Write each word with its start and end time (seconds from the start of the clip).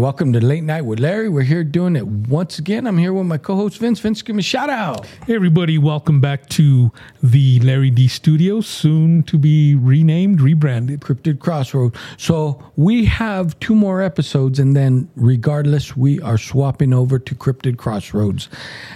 Welcome 0.00 0.32
to 0.32 0.40
Late 0.40 0.64
Night 0.64 0.86
with 0.86 0.98
Larry. 0.98 1.28
We're 1.28 1.42
here 1.42 1.62
doing 1.62 1.94
it 1.94 2.06
once 2.06 2.58
again. 2.58 2.86
I'm 2.86 2.96
here 2.96 3.12
with 3.12 3.26
my 3.26 3.36
co-host 3.36 3.76
Vince. 3.76 4.00
Vince, 4.00 4.22
give 4.22 4.34
me 4.34 4.40
a 4.40 4.42
shout 4.42 4.70
out. 4.70 5.04
Hey, 5.26 5.34
everybody, 5.34 5.76
welcome 5.76 6.22
back 6.22 6.48
to 6.48 6.90
the 7.22 7.60
Larry 7.60 7.90
D 7.90 8.08
Studios, 8.08 8.66
soon 8.66 9.22
to 9.24 9.36
be 9.36 9.74
renamed, 9.74 10.40
rebranded. 10.40 11.00
Cryptid 11.02 11.38
Crossroad. 11.38 11.94
So 12.16 12.64
we 12.76 13.04
have 13.04 13.60
two 13.60 13.74
more 13.74 14.00
episodes, 14.00 14.58
and 14.58 14.74
then 14.74 15.10
regardless, 15.16 15.94
we 15.94 16.18
are 16.22 16.38
swapping 16.38 16.94
over 16.94 17.18
to 17.18 17.34
Cryptid 17.34 17.76
Crossroads. 17.76 18.48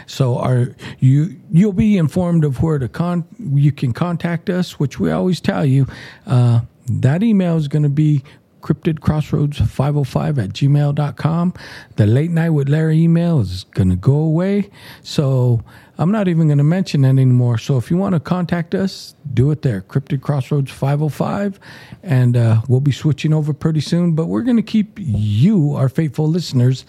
So 0.07 0.39
are 0.39 0.75
you 1.01 1.39
you'll 1.51 1.75
be 1.75 1.99
informed 1.99 2.47
of 2.47 2.63
where 2.63 2.79
to 2.79 2.89
con 2.89 3.27
you 3.39 3.73
can 3.73 3.93
contact 3.93 4.49
us, 4.49 4.79
which 4.81 4.99
we 4.99 5.11
always 5.11 5.39
tell 5.39 5.67
you. 5.67 5.87
Uh, 6.27 6.61
that 6.87 7.23
email 7.23 7.57
is 7.57 7.69
going 7.69 7.83
to 7.83 7.89
be 7.89 8.23
cryptidcrossroads505 8.65 10.43
at 10.43 10.51
gmail.com. 10.51 11.55
The 11.97 12.07
late 12.07 12.31
night 12.31 12.51
with 12.51 12.69
Larry 12.69 12.99
email 13.01 13.41
is 13.41 13.65
going 13.75 13.91
to 13.91 13.97
go 13.97 14.15
away. 14.15 14.71
So 15.03 15.63
I'm 15.99 16.11
not 16.11 16.27
even 16.27 16.49
going 16.49 16.59
to 16.59 16.65
mention 16.65 17.03
that 17.03 17.09
anymore. 17.09 17.59
So 17.59 17.77
if 17.77 17.91
you 17.91 17.97
want 17.99 18.15
to 18.15 18.21
contact 18.21 18.75
us, 18.75 19.15
do 19.35 19.51
it 19.51 19.63
there, 19.63 19.83
Cryptid 19.83 20.23
Crossroads 20.23 20.71
505. 20.71 21.61
And 22.03 22.37
uh, 22.37 22.63
we'll 22.69 22.81
be 22.81 22.93
switching 22.93 23.35
over 23.35 23.53
pretty 23.53 23.81
soon. 23.81 24.13
But 24.15 24.27
we're 24.27 24.43
going 24.43 24.57
to 24.57 24.63
keep 24.63 24.99
you, 24.99 25.75
our 25.75 25.91
faithful 25.91 26.27
listeners, 26.27 26.87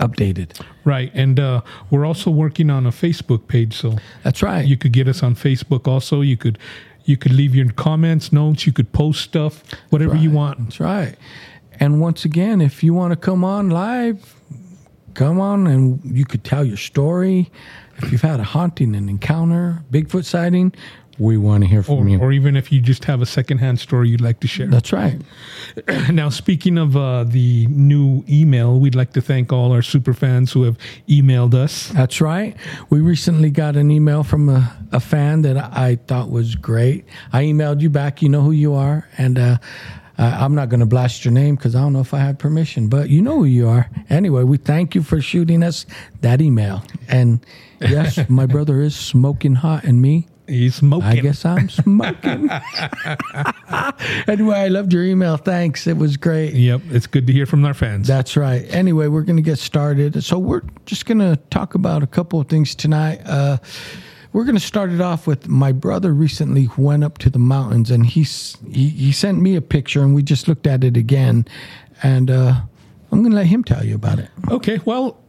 updated. 0.00 0.60
Right. 0.84 1.12
And 1.14 1.38
uh, 1.38 1.60
we're 1.90 2.04
also 2.04 2.30
working 2.30 2.68
on 2.68 2.86
a 2.86 2.90
Facebook 2.90 3.46
page. 3.46 3.76
So 3.76 3.96
That's 4.24 4.42
right. 4.42 4.66
you 4.66 4.76
could 4.76 4.92
get 4.92 5.06
us 5.06 5.22
on 5.22 5.36
Facebook 5.36 5.86
also. 5.86 6.20
You 6.20 6.36
could. 6.36 6.58
You 7.04 7.16
could 7.16 7.32
leave 7.32 7.54
your 7.54 7.70
comments, 7.72 8.32
notes. 8.32 8.66
You 8.66 8.72
could 8.72 8.92
post 8.92 9.22
stuff, 9.22 9.62
whatever 9.90 10.14
you 10.16 10.30
want. 10.30 10.58
That's 10.58 10.80
right. 10.80 11.16
And 11.80 12.00
once 12.00 12.24
again, 12.24 12.60
if 12.60 12.82
you 12.82 12.94
want 12.94 13.12
to 13.12 13.16
come 13.16 13.44
on 13.44 13.70
live, 13.70 14.36
come 15.14 15.40
on 15.40 15.66
and 15.66 16.00
you 16.04 16.24
could 16.24 16.44
tell 16.44 16.64
your 16.64 16.76
story. 16.76 17.50
If 17.98 18.12
you've 18.12 18.22
had 18.22 18.40
a 18.40 18.44
haunting, 18.44 18.94
an 18.94 19.08
encounter, 19.08 19.82
Bigfoot 19.90 20.24
sighting, 20.24 20.72
we 21.18 21.36
want 21.36 21.62
to 21.64 21.68
hear 21.68 21.82
from 21.82 21.98
Or, 22.06 22.08
you. 22.08 22.18
or 22.18 22.32
even 22.32 22.56
if 22.56 22.72
you 22.72 22.80
just 22.80 23.04
have 23.04 23.20
a 23.20 23.26
secondhand 23.26 23.78
story 23.80 24.08
you'd 24.08 24.20
like 24.20 24.40
to 24.40 24.48
share. 24.48 24.66
That's 24.66 24.92
right. 24.92 25.20
Now, 26.10 26.28
speaking 26.28 26.78
of 26.78 26.96
uh, 26.96 27.24
the 27.24 27.66
new 27.68 28.24
email, 28.28 28.78
we'd 28.78 28.94
like 28.94 29.12
to 29.14 29.20
thank 29.20 29.52
all 29.52 29.72
our 29.72 29.82
super 29.82 30.12
fans 30.14 30.52
who 30.52 30.62
have 30.64 30.76
emailed 31.08 31.54
us. 31.54 31.88
That's 31.88 32.20
right. 32.20 32.56
We 32.90 33.00
recently 33.00 33.50
got 33.50 33.76
an 33.76 33.90
email 33.90 34.22
from 34.24 34.48
a, 34.48 34.76
a 34.92 35.00
fan 35.00 35.42
that 35.42 35.56
I 35.56 35.96
thought 36.06 36.30
was 36.30 36.54
great. 36.56 37.04
I 37.32 37.44
emailed 37.44 37.80
you 37.80 37.90
back. 37.90 38.20
You 38.22 38.28
know 38.28 38.42
who 38.42 38.52
you 38.52 38.74
are. 38.74 39.08
And 39.16 39.38
uh, 39.38 39.58
I'm 40.18 40.54
not 40.54 40.68
going 40.68 40.80
to 40.80 40.86
blast 40.86 41.24
your 41.24 41.32
name 41.32 41.56
because 41.56 41.74
I 41.74 41.80
don't 41.80 41.92
know 41.94 42.00
if 42.00 42.12
I 42.14 42.18
have 42.18 42.38
permission, 42.38 42.88
but 42.88 43.08
you 43.08 43.22
know 43.22 43.38
who 43.38 43.44
you 43.44 43.68
are. 43.68 43.88
Anyway, 44.10 44.42
we 44.44 44.56
thank 44.58 44.94
you 44.94 45.02
for 45.02 45.20
shooting 45.20 45.62
us 45.62 45.86
that 46.20 46.40
email. 46.40 46.82
And 47.08 47.44
yes, 47.80 48.18
my 48.28 48.46
brother 48.46 48.80
is 48.80 48.94
smoking 48.94 49.54
hot 49.56 49.84
and 49.84 50.02
me. 50.02 50.26
He's 50.48 50.74
smoking. 50.74 51.08
I 51.08 51.16
guess 51.16 51.44
I'm 51.44 51.68
smoking. 51.68 52.50
anyway, 54.26 54.56
I 54.56 54.68
loved 54.68 54.92
your 54.92 55.04
email. 55.04 55.36
Thanks. 55.36 55.86
It 55.86 55.96
was 55.96 56.16
great. 56.16 56.54
Yep, 56.54 56.82
it's 56.90 57.06
good 57.06 57.26
to 57.28 57.32
hear 57.32 57.46
from 57.46 57.64
our 57.64 57.74
fans. 57.74 58.08
That's 58.08 58.36
right. 58.36 58.62
Anyway, 58.74 59.06
we're 59.06 59.22
going 59.22 59.36
to 59.36 59.42
get 59.42 59.58
started. 59.58 60.22
So 60.24 60.38
we're 60.38 60.62
just 60.84 61.06
going 61.06 61.20
to 61.20 61.36
talk 61.50 61.74
about 61.74 62.02
a 62.02 62.06
couple 62.06 62.40
of 62.40 62.48
things 62.48 62.74
tonight. 62.74 63.20
Uh, 63.24 63.58
we're 64.32 64.44
going 64.44 64.56
to 64.56 64.60
start 64.60 64.90
it 64.90 65.00
off 65.00 65.26
with 65.26 65.46
my 65.46 65.72
brother 65.72 66.12
recently 66.12 66.68
went 66.76 67.04
up 67.04 67.18
to 67.18 67.30
the 67.30 67.38
mountains 67.38 67.90
and 67.90 68.06
he's, 68.06 68.56
he 68.70 68.88
he 68.88 69.12
sent 69.12 69.40
me 69.40 69.56
a 69.56 69.60
picture 69.60 70.02
and 70.02 70.14
we 70.14 70.22
just 70.22 70.48
looked 70.48 70.66
at 70.66 70.82
it 70.84 70.96
again, 70.96 71.44
and 72.02 72.30
uh, 72.30 72.54
I'm 73.12 73.20
going 73.20 73.30
to 73.30 73.36
let 73.36 73.46
him 73.46 73.62
tell 73.62 73.84
you 73.84 73.94
about 73.94 74.18
it. 74.18 74.30
okay, 74.50 74.80
well, 74.86 75.21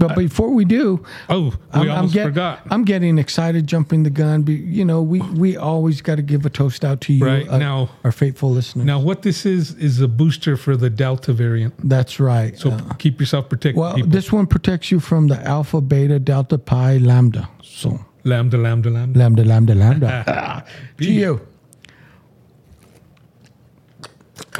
But 0.00 0.16
before 0.16 0.50
we 0.50 0.64
do, 0.64 1.04
oh, 1.28 1.52
we 1.74 1.88
almost 1.90 2.14
get- 2.14 2.24
forgot. 2.24 2.60
I'm 2.70 2.84
getting 2.84 3.18
excited, 3.18 3.66
jumping 3.66 4.02
the 4.02 4.10
gun. 4.10 4.42
But 4.42 4.52
you 4.54 4.84
know, 4.84 5.02
we 5.02 5.20
we 5.20 5.56
always 5.58 6.00
got 6.00 6.16
to 6.16 6.22
give 6.22 6.46
a 6.46 6.50
toast 6.50 6.84
out 6.84 7.02
to 7.02 7.12
you, 7.12 7.24
Right, 7.24 7.46
uh, 7.48 7.58
now- 7.58 7.90
our 8.02 8.10
faithful 8.12 8.50
listeners. 8.50 8.86
Now, 8.86 8.98
what 8.98 9.20
this 9.22 9.44
is 9.44 9.74
is 9.74 10.00
a 10.00 10.08
booster 10.08 10.56
for 10.56 10.74
the 10.76 10.88
Delta 10.88 11.32
variant. 11.34 11.74
That's 11.86 12.18
right. 12.18 12.58
So 12.58 12.70
Uh, 12.70 12.94
keep 12.94 13.20
yourself 13.20 13.48
protected, 13.50 13.78
well, 13.78 13.94
people. 13.94 14.10
this 14.10 14.32
one 14.32 14.46
protects 14.46 14.90
you 14.90 15.00
from 15.00 15.28
the 15.28 15.38
alpha, 15.46 15.80
beta, 15.82 16.18
delta, 16.18 16.56
pi, 16.58 16.96
lambda. 16.96 17.48
So 17.62 18.00
lambda, 18.24 18.56
lambda, 18.56 18.88
lambda. 18.90 19.18
lambda, 19.18 19.44
lambda, 19.44 19.74
lambda. 19.74 20.64
to 20.98 21.12
you. 21.12 21.40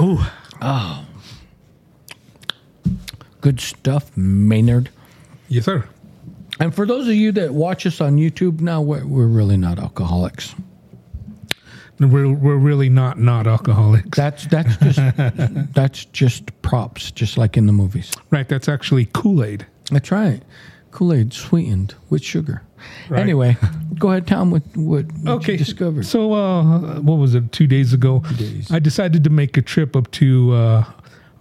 Ooh. 0.01 0.21
Oh, 0.61 1.05
Good 3.41 3.59
stuff, 3.61 4.15
Maynard. 4.19 4.91
Yes, 5.51 5.67
sir. 5.67 5.85
And 6.59 6.75
for 6.75 6.87
those 6.87 7.07
of 7.09 7.15
you 7.15 7.33
that 7.33 7.53
watch 7.55 7.85
us 7.87 8.01
on 8.01 8.17
YouTube, 8.17 8.61
now 8.61 8.81
we're, 8.81 9.07
we're 9.07 9.27
really 9.27 9.57
not 9.59 9.79
alcoholics. 9.79 10.55
We're 11.99 12.33
we're 12.33 12.57
really 12.57 12.89
not 12.89 13.19
not 13.19 13.47
alcoholics, 13.47 14.17
That's 14.17 14.47
that's 14.47 14.75
just 14.79 14.99
that's 15.75 16.07
just 16.07 16.63
props, 16.63 17.11
just 17.11 17.37
like 17.37 17.59
in 17.59 17.67
the 17.67 17.75
movies. 17.75 18.11
right? 18.31 18.49
That's 18.49 18.71
actually 18.71 19.05
Kool 19.13 19.45
Aid. 19.45 19.67
That's 19.91 20.11
right. 20.11 20.41
Kool 20.93 21.13
Aid 21.13 21.35
sweetened 21.35 21.95
with 22.09 22.23
sugar. 22.25 22.63
Right. 23.11 23.21
Anyway, 23.21 23.59
go 23.99 24.09
ahead, 24.09 24.27
Tom. 24.27 24.51
What 24.51 24.63
what, 24.75 25.13
what 25.13 25.33
Okay, 25.43 25.53
you 25.53 25.59
discovered? 25.59 26.07
So, 26.07 26.33
uh, 26.33 27.01
what 27.01 27.17
was 27.17 27.35
it? 27.35 27.53
Two 27.53 27.67
days 27.67 27.93
ago, 27.93 28.21
days. 28.39 28.71
I 28.71 28.79
decided 28.79 29.23
to 29.25 29.31
make 29.31 29.59
a 29.59 29.63
trip 29.63 29.95
up 29.95 30.11
to 30.13 30.55
uh, 30.55 30.85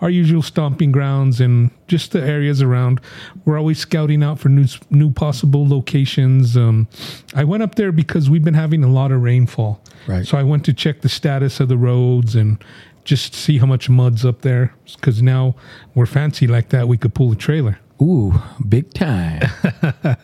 our 0.01 0.09
usual 0.09 0.41
stomping 0.41 0.91
grounds 0.91 1.41
and 1.41 1.71
just 1.87 2.11
the 2.11 2.21
areas 2.21 2.61
around. 2.61 3.01
We're 3.45 3.57
always 3.57 3.79
scouting 3.79 4.23
out 4.23 4.39
for 4.39 4.49
new 4.49 4.65
new 4.89 5.11
possible 5.11 5.67
locations. 5.67 6.55
Um, 6.55 6.87
I 7.35 7.43
went 7.43 7.63
up 7.63 7.75
there 7.75 7.91
because 7.91 8.29
we've 8.29 8.43
been 8.43 8.53
having 8.53 8.83
a 8.83 8.87
lot 8.87 9.11
of 9.11 9.21
rainfall. 9.21 9.81
Right. 10.07 10.25
So 10.25 10.37
I 10.37 10.43
went 10.43 10.65
to 10.65 10.73
check 10.73 11.01
the 11.01 11.09
status 11.09 11.59
of 11.59 11.67
the 11.67 11.77
roads 11.77 12.35
and 12.35 12.63
just 13.03 13.33
see 13.33 13.57
how 13.57 13.65
much 13.65 13.89
mud's 13.89 14.25
up 14.25 14.41
there. 14.41 14.73
Because 14.95 15.21
now 15.21 15.55
we're 15.95 16.05
fancy 16.05 16.47
like 16.47 16.69
that, 16.69 16.87
we 16.87 16.97
could 16.97 17.13
pull 17.13 17.31
a 17.31 17.35
trailer. 17.35 17.79
Ooh, 18.01 18.33
big 18.67 18.93
time. 18.93 19.41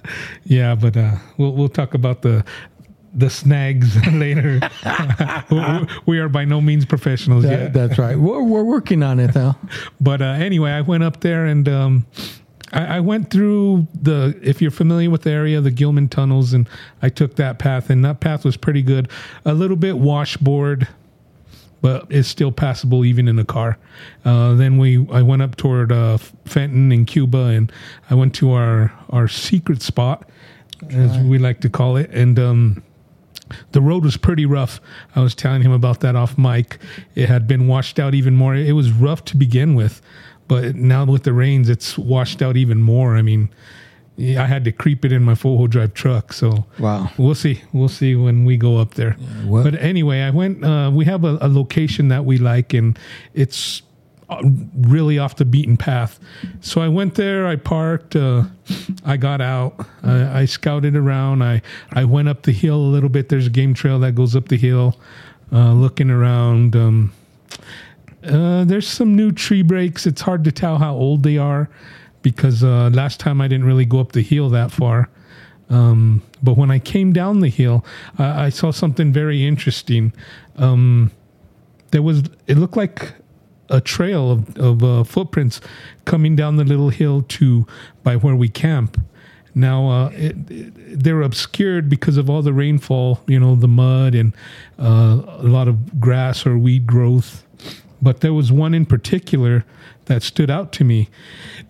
Yeah, 0.45 0.75
but 0.75 0.95
uh, 0.95 1.15
we'll 1.37 1.53
we'll 1.53 1.69
talk 1.69 1.93
about 1.95 2.21
the 2.21 2.45
the 3.15 3.29
snags 3.29 3.95
later. 4.13 4.59
We- 6.05 6.19
are 6.19 6.29
by 6.29 6.45
no 6.45 6.61
means 6.61 6.85
professionals 6.85 7.43
That- 7.43 7.51
yet. 7.59 7.73
That's 7.73 7.97
right. 7.97 8.17
We're, 8.17 8.43
we're 8.43 8.63
working 8.63 9.01
on 9.03 9.19
it, 9.19 9.33
though. 9.33 9.55
But 10.01 10.21
uh, 10.21 10.25
anyway, 10.25 10.71
I 10.71 10.81
went 10.81 11.03
up 11.03 11.21
there 11.21 11.45
and 11.45 11.67
um, 11.69 12.05
I, 12.73 12.97
I 12.97 12.99
went 12.99 13.29
through 13.31 13.87
the. 13.99 14.37
If 14.43 14.61
you're 14.61 14.71
familiar 14.71 15.09
with 15.09 15.23
the 15.23 15.31
area, 15.31 15.61
the 15.61 15.71
Gilman 15.71 16.09
tunnels, 16.09 16.53
and 16.53 16.67
I 17.01 17.09
took 17.09 17.35
that 17.37 17.57
path, 17.59 17.89
and 17.89 18.03
that 18.05 18.19
path 18.19 18.43
was 18.45 18.57
pretty 18.57 18.81
good. 18.81 19.09
A 19.45 19.53
little 19.53 19.77
bit 19.77 19.97
washboard, 19.97 20.87
but 21.81 22.05
it's 22.09 22.27
still 22.27 22.51
passable 22.51 23.05
even 23.05 23.27
in 23.27 23.39
a 23.39 23.45
car. 23.45 23.77
Uh, 24.25 24.53
then 24.55 24.77
we, 24.77 25.07
I 25.11 25.21
went 25.21 25.41
up 25.41 25.55
toward 25.55 25.91
uh, 25.91 26.17
Fenton 26.45 26.91
in 26.91 27.05
Cuba, 27.05 27.45
and 27.45 27.71
I 28.09 28.15
went 28.15 28.35
to 28.35 28.51
our 28.51 28.91
our 29.11 29.27
secret 29.27 29.81
spot, 29.81 30.27
as 30.89 31.17
we 31.19 31.37
like 31.39 31.61
to 31.61 31.69
call 31.69 31.95
it, 31.97 32.09
and. 32.11 32.37
Um, 32.39 32.83
the 33.71 33.81
road 33.81 34.03
was 34.03 34.17
pretty 34.17 34.45
rough. 34.45 34.79
I 35.15 35.21
was 35.21 35.35
telling 35.35 35.61
him 35.61 35.71
about 35.71 35.99
that 36.01 36.15
off 36.15 36.37
mic. 36.37 36.77
It 37.15 37.29
had 37.29 37.47
been 37.47 37.67
washed 37.67 37.99
out 37.99 38.13
even 38.13 38.35
more. 38.35 38.55
It 38.55 38.73
was 38.73 38.91
rough 38.91 39.23
to 39.25 39.37
begin 39.37 39.75
with, 39.75 40.01
but 40.47 40.75
now 40.75 41.05
with 41.05 41.23
the 41.23 41.33
rains, 41.33 41.69
it's 41.69 41.97
washed 41.97 42.41
out 42.41 42.57
even 42.57 42.81
more. 42.81 43.15
I 43.15 43.21
mean, 43.21 43.49
I 44.17 44.45
had 44.45 44.63
to 44.63 44.71
creep 44.71 45.03
it 45.03 45.11
in 45.11 45.23
my 45.23 45.35
four 45.35 45.57
wheel 45.57 45.67
drive 45.67 45.93
truck. 45.93 46.31
So 46.31 46.65
Wow. 46.79 47.11
we'll 47.17 47.35
see. 47.35 47.61
We'll 47.73 47.89
see 47.89 48.15
when 48.15 48.45
we 48.45 48.55
go 48.57 48.77
up 48.77 48.93
there. 48.93 49.13
what- 49.45 49.63
But 49.65 49.75
anyway, 49.81 50.21
I 50.21 50.29
went. 50.29 50.63
Uh, 50.63 50.89
we 50.93 51.03
have 51.05 51.23
a, 51.25 51.37
a 51.41 51.49
location 51.49 52.07
that 52.09 52.23
we 52.25 52.37
like, 52.37 52.73
and 52.73 52.97
it's 53.33 53.81
really 54.43 55.19
off 55.19 55.35
the 55.35 55.45
beaten 55.45 55.77
path. 55.77 56.19
So 56.61 56.81
I 56.81 56.87
went 56.87 57.15
there. 57.15 57.47
I 57.47 57.55
parked. 57.55 58.15
Uh, 58.15 58.43
I 59.05 59.17
got 59.17 59.41
out. 59.41 59.85
I, 60.03 60.41
I 60.41 60.45
scouted 60.45 60.95
around. 60.95 61.43
I 61.43 61.61
I 61.91 62.05
went 62.05 62.29
up 62.29 62.43
the 62.43 62.51
hill 62.51 62.77
a 62.77 62.91
little 62.91 63.09
bit. 63.09 63.29
There's 63.29 63.47
a 63.47 63.51
game 63.51 63.73
trail 63.73 63.99
that 63.99 64.13
goes 64.13 64.35
up 64.35 64.47
the 64.47 64.57
hill. 64.57 64.99
Uh, 65.51 65.73
looking 65.73 66.09
around. 66.09 66.75
Um, 66.75 67.13
uh, 68.27 68.63
there's 68.65 68.87
some 68.87 69.15
new 69.15 69.31
tree 69.31 69.61
breaks. 69.61 70.07
It's 70.07 70.21
hard 70.21 70.43
to 70.45 70.51
tell 70.51 70.79
how 70.79 70.95
old 70.95 71.23
they 71.23 71.37
are 71.37 71.69
because 72.23 72.63
uh, 72.63 72.89
last 72.91 73.19
time 73.19 73.39
I 73.39 73.47
didn't 73.47 73.65
really 73.65 73.85
go 73.85 73.99
up 73.99 74.13
the 74.13 74.23
hill 74.23 74.49
that 74.49 74.71
far. 74.71 75.09
Um, 75.69 76.23
but 76.41 76.57
when 76.57 76.71
I 76.71 76.79
came 76.79 77.13
down 77.13 77.39
the 77.39 77.49
hill, 77.49 77.85
I, 78.17 78.45
I 78.45 78.49
saw 78.49 78.71
something 78.71 79.13
very 79.13 79.45
interesting. 79.45 80.11
Um, 80.57 81.11
there 81.91 82.01
was 82.01 82.23
it 82.47 82.57
looked 82.57 82.77
like 82.77 83.13
a 83.69 83.81
trail 83.81 84.31
of, 84.31 84.57
of 84.57 84.83
uh, 84.83 85.03
footprints 85.03 85.61
coming 86.05 86.35
down 86.35 86.57
the 86.57 86.63
little 86.63 86.89
hill 86.89 87.23
to 87.23 87.65
by 88.03 88.15
where 88.15 88.35
we 88.35 88.49
camp. 88.49 89.01
Now 89.53 89.89
uh, 89.89 90.09
it, 90.09 90.35
it, 90.49 91.03
they're 91.03 91.21
obscured 91.21 91.89
because 91.89 92.17
of 92.17 92.29
all 92.29 92.41
the 92.41 92.53
rainfall, 92.53 93.21
you 93.25 93.39
know, 93.39 93.55
the 93.55 93.69
mud 93.69 94.13
and 94.13 94.33
uh, 94.77 95.21
a 95.25 95.47
lot 95.47 95.67
of 95.67 95.99
grass 95.99 96.45
or 96.45 96.57
weed 96.57 96.85
growth. 96.85 97.43
but 98.01 98.19
there 98.19 98.33
was 98.33 98.51
one 98.51 98.73
in 98.73 98.85
particular 98.85 99.65
that 100.05 100.23
stood 100.23 100.49
out 100.49 100.71
to 100.73 100.83
me. 100.83 101.09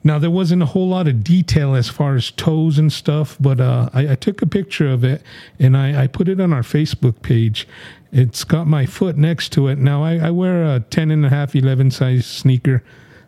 Now 0.04 0.20
there 0.20 0.32
wasn't 0.32 0.62
a 0.62 0.68
whole 0.68 0.90
lot 0.90 1.08
of 1.08 1.24
detail 1.24 1.76
as 1.76 1.90
far 1.90 2.16
as 2.16 2.32
toes 2.32 2.78
and 2.78 2.92
stuff, 2.92 3.38
but 3.40 3.60
uh, 3.60 3.90
I, 3.94 4.12
I, 4.12 4.16
took 4.16 4.42
a 4.42 4.46
picture 4.46 4.90
of 4.90 5.04
it 5.04 5.22
and 5.60 5.76
I, 5.76 6.04
I, 6.04 6.08
put 6.08 6.28
it 6.28 6.40
on 6.40 6.54
our 6.54 6.62
Facebook 6.62 7.22
page. 7.22 7.68
It's 8.18 8.44
got 8.44 8.66
my 8.66 8.86
foot 8.86 9.18
next 9.18 9.52
to 9.54 9.68
it. 9.68 9.78
Now 9.78 10.04
I, 10.04 10.18
I 10.18 10.32
wear 10.32 10.64
a 10.64 10.80
10 10.80 11.12
and 11.12 11.26
a 11.26 11.30
half, 11.30 11.56
11 11.56 11.92
size 11.92 12.26
sneaker 12.26 12.84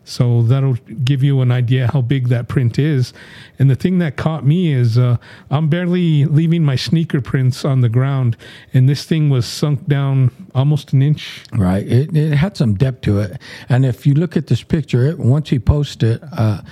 so 0.08 0.40
that'll 0.40 0.78
give 1.04 1.22
you 1.22 1.42
an 1.42 1.52
idea 1.52 1.90
how 1.92 2.00
big 2.00 2.28
that 2.28 2.48
print 2.48 2.78
is. 2.78 3.12
And 3.58 3.70
the 3.70 3.74
thing 3.74 3.98
that 3.98 4.16
caught 4.16 4.44
me 4.44 4.72
is 4.72 4.96
uh, 4.96 5.18
I'm 5.50 5.68
barely 5.68 6.24
leaving 6.24 6.64
my 6.64 6.76
sneaker 6.76 7.20
prints 7.20 7.62
on 7.62 7.82
the 7.82 7.90
ground, 7.90 8.34
and 8.72 8.88
this 8.88 9.04
thing 9.04 9.28
was 9.28 9.44
sunk 9.46 9.86
down 9.86 10.30
almost 10.54 10.94
an 10.94 11.02
inch. 11.02 11.44
Right. 11.52 11.86
It, 11.86 12.16
it 12.16 12.32
had 12.32 12.56
some 12.56 12.74
depth 12.74 13.02
to 13.02 13.20
it. 13.20 13.38
And 13.68 13.84
if 13.84 14.06
you 14.06 14.14
look 14.14 14.34
at 14.34 14.46
this 14.46 14.62
picture, 14.62 15.04
it, 15.04 15.18
once 15.18 15.50
he 15.50 15.58
post 15.58 16.02
it, 16.02 16.22
uh, 16.32 16.62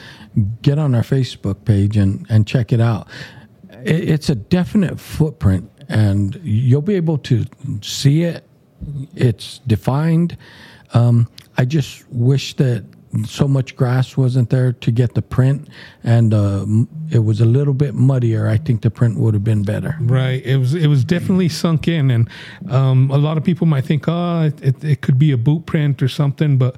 get 0.63 0.79
on 0.79 0.95
our 0.95 1.03
Facebook 1.03 1.67
page 1.67 1.99
and, 1.99 2.25
and 2.31 2.47
check 2.47 2.73
it 2.73 2.81
out. 2.81 3.07
It, 3.85 4.09
it's 4.09 4.31
a 4.31 4.35
definite 4.35 4.99
footprint, 4.99 5.71
and 5.89 6.41
you'll 6.43 6.83
be 6.83 6.95
able 6.95 7.19
to 7.19 7.45
see 7.83 8.23
it. 8.23 8.45
It's 9.15 9.61
defined. 9.67 10.37
Um, 10.95 11.29
I 11.57 11.65
just 11.65 12.09
wish 12.11 12.55
that 12.55 12.85
so 13.25 13.49
much 13.49 13.77
grass 13.77 14.17
wasn't 14.17 14.51
there 14.51 14.73
to 14.73 14.91
get 14.91 15.15
the 15.15 15.23
print, 15.23 15.69
and 16.05 16.35
uh, 16.35 16.67
it 17.11 17.21
was 17.21 17.41
a 17.41 17.45
little 17.45 17.73
bit 17.73 17.95
muddier. 17.95 18.49
I 18.49 18.59
think 18.59 18.83
the 18.83 18.91
print 18.91 19.19
would 19.19 19.33
have 19.33 19.45
been 19.45 19.63
better. 19.63 19.97
Right. 20.01 20.45
It 20.45 20.59
was. 20.59 20.75
It 20.75 20.89
was 20.89 21.05
definitely 21.05 21.49
sunk 21.49 21.89
in, 21.89 22.11
and 22.11 22.29
um, 22.69 23.11
a 23.11 23.19
lot 23.19 23.39
of 23.39 23.45
people 23.45 23.67
might 23.67 23.85
think, 23.85 24.05
oh, 24.09 24.51
it, 24.61 24.85
it 24.85 25.01
could 25.01 25.19
be 25.19 25.33
a 25.33 25.37
boot 25.39 25.67
print 25.67 26.03
or 26.03 26.09
something, 26.09 26.59
but 26.59 26.77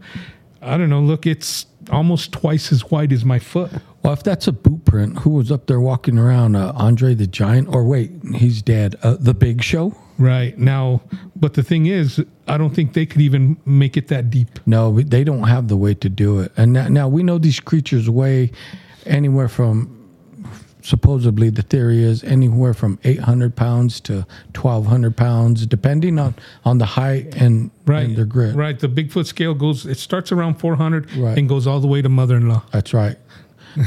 I 0.62 0.76
don't 0.76 0.90
know. 0.90 1.00
Look, 1.00 1.26
it's 1.26 1.66
almost 1.90 2.32
twice 2.32 2.72
as 2.72 2.90
wide 2.90 3.12
as 3.12 3.24
my 3.24 3.38
foot. 3.38 3.72
Well, 4.02 4.12
if 4.12 4.22
that's 4.22 4.46
a 4.46 4.52
boot 4.52 4.84
print, 4.84 5.18
who 5.18 5.30
was 5.30 5.50
up 5.50 5.66
there 5.66 5.80
walking 5.80 6.18
around? 6.18 6.56
Uh, 6.56 6.72
Andre 6.74 7.14
the 7.14 7.26
Giant? 7.26 7.68
Or 7.68 7.84
wait, 7.84 8.12
he's 8.34 8.62
dead. 8.62 8.96
Uh, 9.02 9.16
the 9.18 9.34
Big 9.34 9.62
Show? 9.62 9.94
Right. 10.18 10.56
Now, 10.58 11.02
but 11.36 11.54
the 11.54 11.62
thing 11.62 11.86
is, 11.86 12.24
I 12.46 12.58
don't 12.58 12.74
think 12.74 12.92
they 12.92 13.06
could 13.06 13.20
even 13.20 13.56
make 13.64 13.96
it 13.96 14.08
that 14.08 14.30
deep. 14.30 14.60
No, 14.66 15.00
they 15.00 15.24
don't 15.24 15.44
have 15.44 15.68
the 15.68 15.76
way 15.76 15.94
to 15.94 16.08
do 16.08 16.40
it. 16.40 16.52
And 16.56 16.72
now, 16.72 16.88
now 16.88 17.08
we 17.08 17.22
know 17.22 17.38
these 17.38 17.60
creatures 17.60 18.08
weigh 18.10 18.52
anywhere 19.06 19.48
from 19.48 19.94
supposedly 20.82 21.50
the 21.50 21.62
theory 21.62 22.02
is 22.02 22.24
anywhere 22.24 22.72
from 22.72 22.98
800 23.04 23.54
pounds 23.56 24.00
to 24.00 24.26
1200 24.54 25.16
pounds 25.16 25.66
depending 25.66 26.18
on 26.18 26.34
on 26.64 26.78
the 26.78 26.86
height 26.86 27.34
and, 27.34 27.70
right. 27.84 28.06
and 28.06 28.16
their 28.16 28.24
grit 28.24 28.54
right 28.54 28.78
the 28.78 28.88
bigfoot 28.88 29.26
scale 29.26 29.54
goes 29.54 29.84
it 29.84 29.98
starts 29.98 30.32
around 30.32 30.54
400 30.54 31.12
right. 31.16 31.36
and 31.36 31.48
goes 31.48 31.66
all 31.66 31.80
the 31.80 31.86
way 31.86 32.00
to 32.00 32.08
mother-in-law 32.08 32.62
that's 32.72 32.94
right 32.94 33.18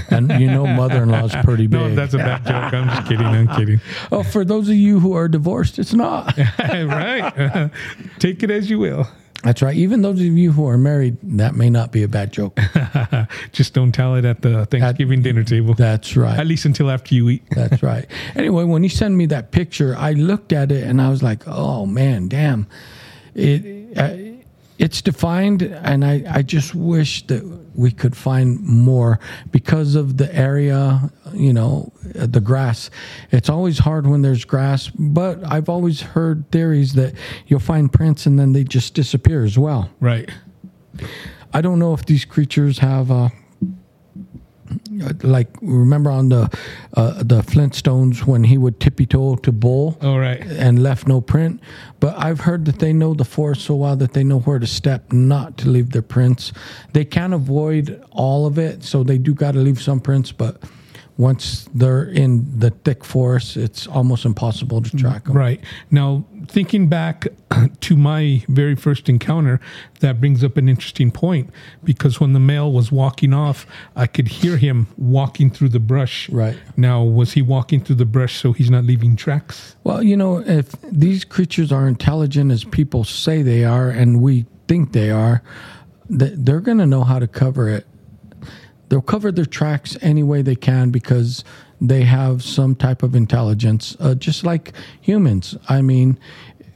and 0.10 0.32
you 0.40 0.48
know 0.48 0.66
mother-in-law 0.66 1.26
is 1.26 1.36
pretty 1.44 1.68
big 1.68 1.80
no 1.80 1.96
that's 1.96 2.14
a 2.14 2.18
bad 2.18 2.44
joke 2.46 2.74
i'm 2.74 2.88
just 2.88 3.08
kidding 3.08 3.26
i'm 3.26 3.48
kidding 3.50 3.82
oh 4.12 4.24
for 4.24 4.46
those 4.46 4.70
of 4.70 4.76
you 4.76 5.00
who 5.00 5.14
are 5.14 5.28
divorced 5.28 5.80
it's 5.80 5.94
not 5.94 6.36
right 6.60 7.72
take 8.20 8.44
it 8.44 8.52
as 8.52 8.70
you 8.70 8.80
will 8.80 9.08
that's 9.44 9.64
right. 9.64 9.76
Even 9.76 10.04
those 10.04 10.20
of 10.20 10.26
you 10.26 10.52
who 10.52 10.68
are 10.68 10.78
married, 10.78 11.18
that 11.24 11.56
may 11.56 11.70
not 11.70 11.92
be 11.92 12.04
a 12.04 12.08
bad 12.08 12.32
joke. 12.32 12.60
Just 13.52 13.74
don't 13.74 13.92
tell 13.92 14.16
it 14.16 14.24
at 14.24 14.44
the 14.44 14.68
Thanksgiving 14.68 15.20
at, 15.20 15.24
dinner 15.24 15.44
table. 15.44 15.74
That's 15.74 16.16
right. 16.16 16.38
At 16.38 16.46
least 16.46 16.66
until 16.66 16.92
after 16.92 17.16
you 17.16 17.28
eat. 17.30 17.44
that's 17.50 17.82
right. 17.82 18.06
Anyway, 18.36 18.66
when 18.66 18.84
he 18.84 18.90
sent 18.90 19.16
me 19.16 19.26
that 19.28 19.52
picture, 19.52 19.96
I 19.98 20.12
looked 20.12 20.54
at 20.54 20.72
it 20.72 20.84
and 20.84 21.02
I 21.02 21.10
was 21.10 21.24
like, 21.24 21.42
"Oh 21.48 21.88
man, 21.88 22.28
damn!" 22.28 22.68
It 23.34 23.98
uh, 23.98 24.42
it's 24.78 25.02
defined, 25.02 25.62
and 25.62 26.06
I, 26.06 26.24
I 26.28 26.42
just 26.42 26.76
wish 26.76 27.26
that 27.28 27.44
we 27.76 27.92
could 27.92 28.16
find 28.16 28.60
more 28.62 29.20
because 29.52 29.96
of 29.96 30.18
the 30.18 30.34
area, 30.36 31.12
you 31.34 31.54
know, 31.54 31.92
the 32.04 32.42
grass. 32.42 32.90
It's 33.32 33.50
always 33.50 33.80
hard 33.80 34.08
when 34.08 34.22
there's 34.22 34.46
grass, 34.46 34.90
but 34.90 35.40
I've 35.50 35.70
always 35.70 36.02
heard 36.02 36.50
theories 36.52 36.94
that 36.94 37.14
you'll 37.48 37.60
find 37.60 37.92
prints 37.92 38.26
and 38.26 38.38
then 38.38 38.54
they 38.54 38.64
just 38.64 38.94
disappear 38.94 39.44
as 39.44 39.58
well. 39.58 39.90
Right. 40.00 40.30
I 41.54 41.62
don't 41.62 41.80
know 41.80 41.94
if 41.94 42.06
these 42.06 42.26
creatures 42.26 42.80
have 42.80 43.12
uh, 43.12 43.30
like 45.24 45.50
remember 45.62 46.10
on 46.10 46.30
the 46.30 46.50
uh, 46.96 47.24
the 47.24 47.42
Flintstones 47.42 48.26
when 48.26 48.44
he 48.44 48.58
would 48.58 48.80
tippy 48.80 49.06
toe 49.06 49.36
to 49.38 49.52
bull, 49.52 49.98
oh 50.02 50.18
right, 50.18 50.42
and 50.42 50.82
left 50.84 51.08
no 51.08 51.22
print. 51.22 51.62
But 52.00 52.18
I've 52.18 52.42
heard 52.42 52.66
that 52.66 52.80
they 52.80 52.94
know 52.94 53.14
the 53.14 53.26
forest 53.26 53.62
so 53.62 53.76
well 53.76 53.96
that 53.98 54.14
they 54.14 54.24
know 54.24 54.40
where 54.40 54.60
to 54.60 54.68
step 54.68 55.12
not 55.12 55.58
to 55.58 55.70
leave 55.70 55.92
their 55.92 56.02
prints. 56.02 56.54
They 56.94 57.06
can't 57.06 57.34
avoid 57.34 58.04
all 58.12 58.46
of 58.46 58.58
it, 58.58 58.84
so 58.84 59.04
they 59.04 59.18
do 59.18 59.34
got 59.34 59.54
to 59.54 59.60
leave 59.60 59.82
some 59.82 60.00
prints, 60.00 60.32
but 60.32 60.62
once 61.22 61.70
they're 61.76 62.04
in 62.04 62.60
the 62.60 62.72
thick 62.72 63.06
forest, 63.06 63.56
it's 63.56 63.86
almost 63.86 64.26
impossible 64.26 64.82
to 64.82 64.98
track 64.98 65.26
them. 65.26 65.38
Right. 65.38 65.64
Now, 65.92 66.26
thinking 66.48 66.88
back 66.88 67.28
to 67.82 67.96
my 67.96 68.44
very 68.50 68.76
first 68.76 69.08
encounter, 69.08 69.60
that 70.00 70.20
brings 70.20 70.44
up 70.44 70.58
an 70.58 70.68
interesting 70.68 71.12
point 71.12 71.52
because 71.84 72.20
when 72.20 72.34
the 72.34 72.40
male 72.40 72.72
was 72.72 72.92
walking 72.92 73.34
off, 73.34 73.68
I 73.96 74.08
could 74.08 74.28
hear 74.28 74.58
him 74.58 74.88
walking 74.98 75.52
through 75.52 75.70
the 75.70 75.80
brush. 75.80 76.28
Right. 76.30 76.58
Now, 76.76 77.04
was 77.04 77.34
he 77.34 77.44
walking 77.44 77.84
through 77.84 77.98
the 77.98 78.06
brush 78.06 78.40
so 78.40 78.52
he's 78.52 78.72
not 78.72 78.86
leaving 78.86 79.16
tracks? 79.16 79.76
Well, 79.84 80.02
you 80.02 80.18
know, 80.18 80.40
if 80.40 80.72
these 80.82 81.24
creatures 81.24 81.72
are 81.72 81.88
intelligent 81.88 82.52
as 82.52 82.64
people 82.64 83.04
say 83.04 83.44
they 83.44 83.64
are, 83.64 83.92
and 83.92 84.22
we 84.22 84.48
think 84.68 84.94
they 84.94 85.12
are, 85.12 85.44
they're 86.10 86.60
going 86.60 86.80
to 86.80 86.88
know 86.88 87.04
how 87.04 87.20
to 87.20 87.28
cover 87.28 87.70
it 87.70 87.86
they'll 88.92 89.02
cover 89.02 89.32
their 89.32 89.46
tracks 89.46 89.96
any 90.02 90.22
way 90.22 90.42
they 90.42 90.56
can 90.56 90.90
because 90.90 91.46
they 91.80 92.04
have 92.04 92.44
some 92.44 92.76
type 92.76 93.04
of 93.04 93.16
intelligence, 93.16 93.96
uh, 94.02 94.14
just 94.16 94.44
like 94.44 94.74
humans. 95.00 95.56
I 95.70 95.82
mean, 95.82 96.20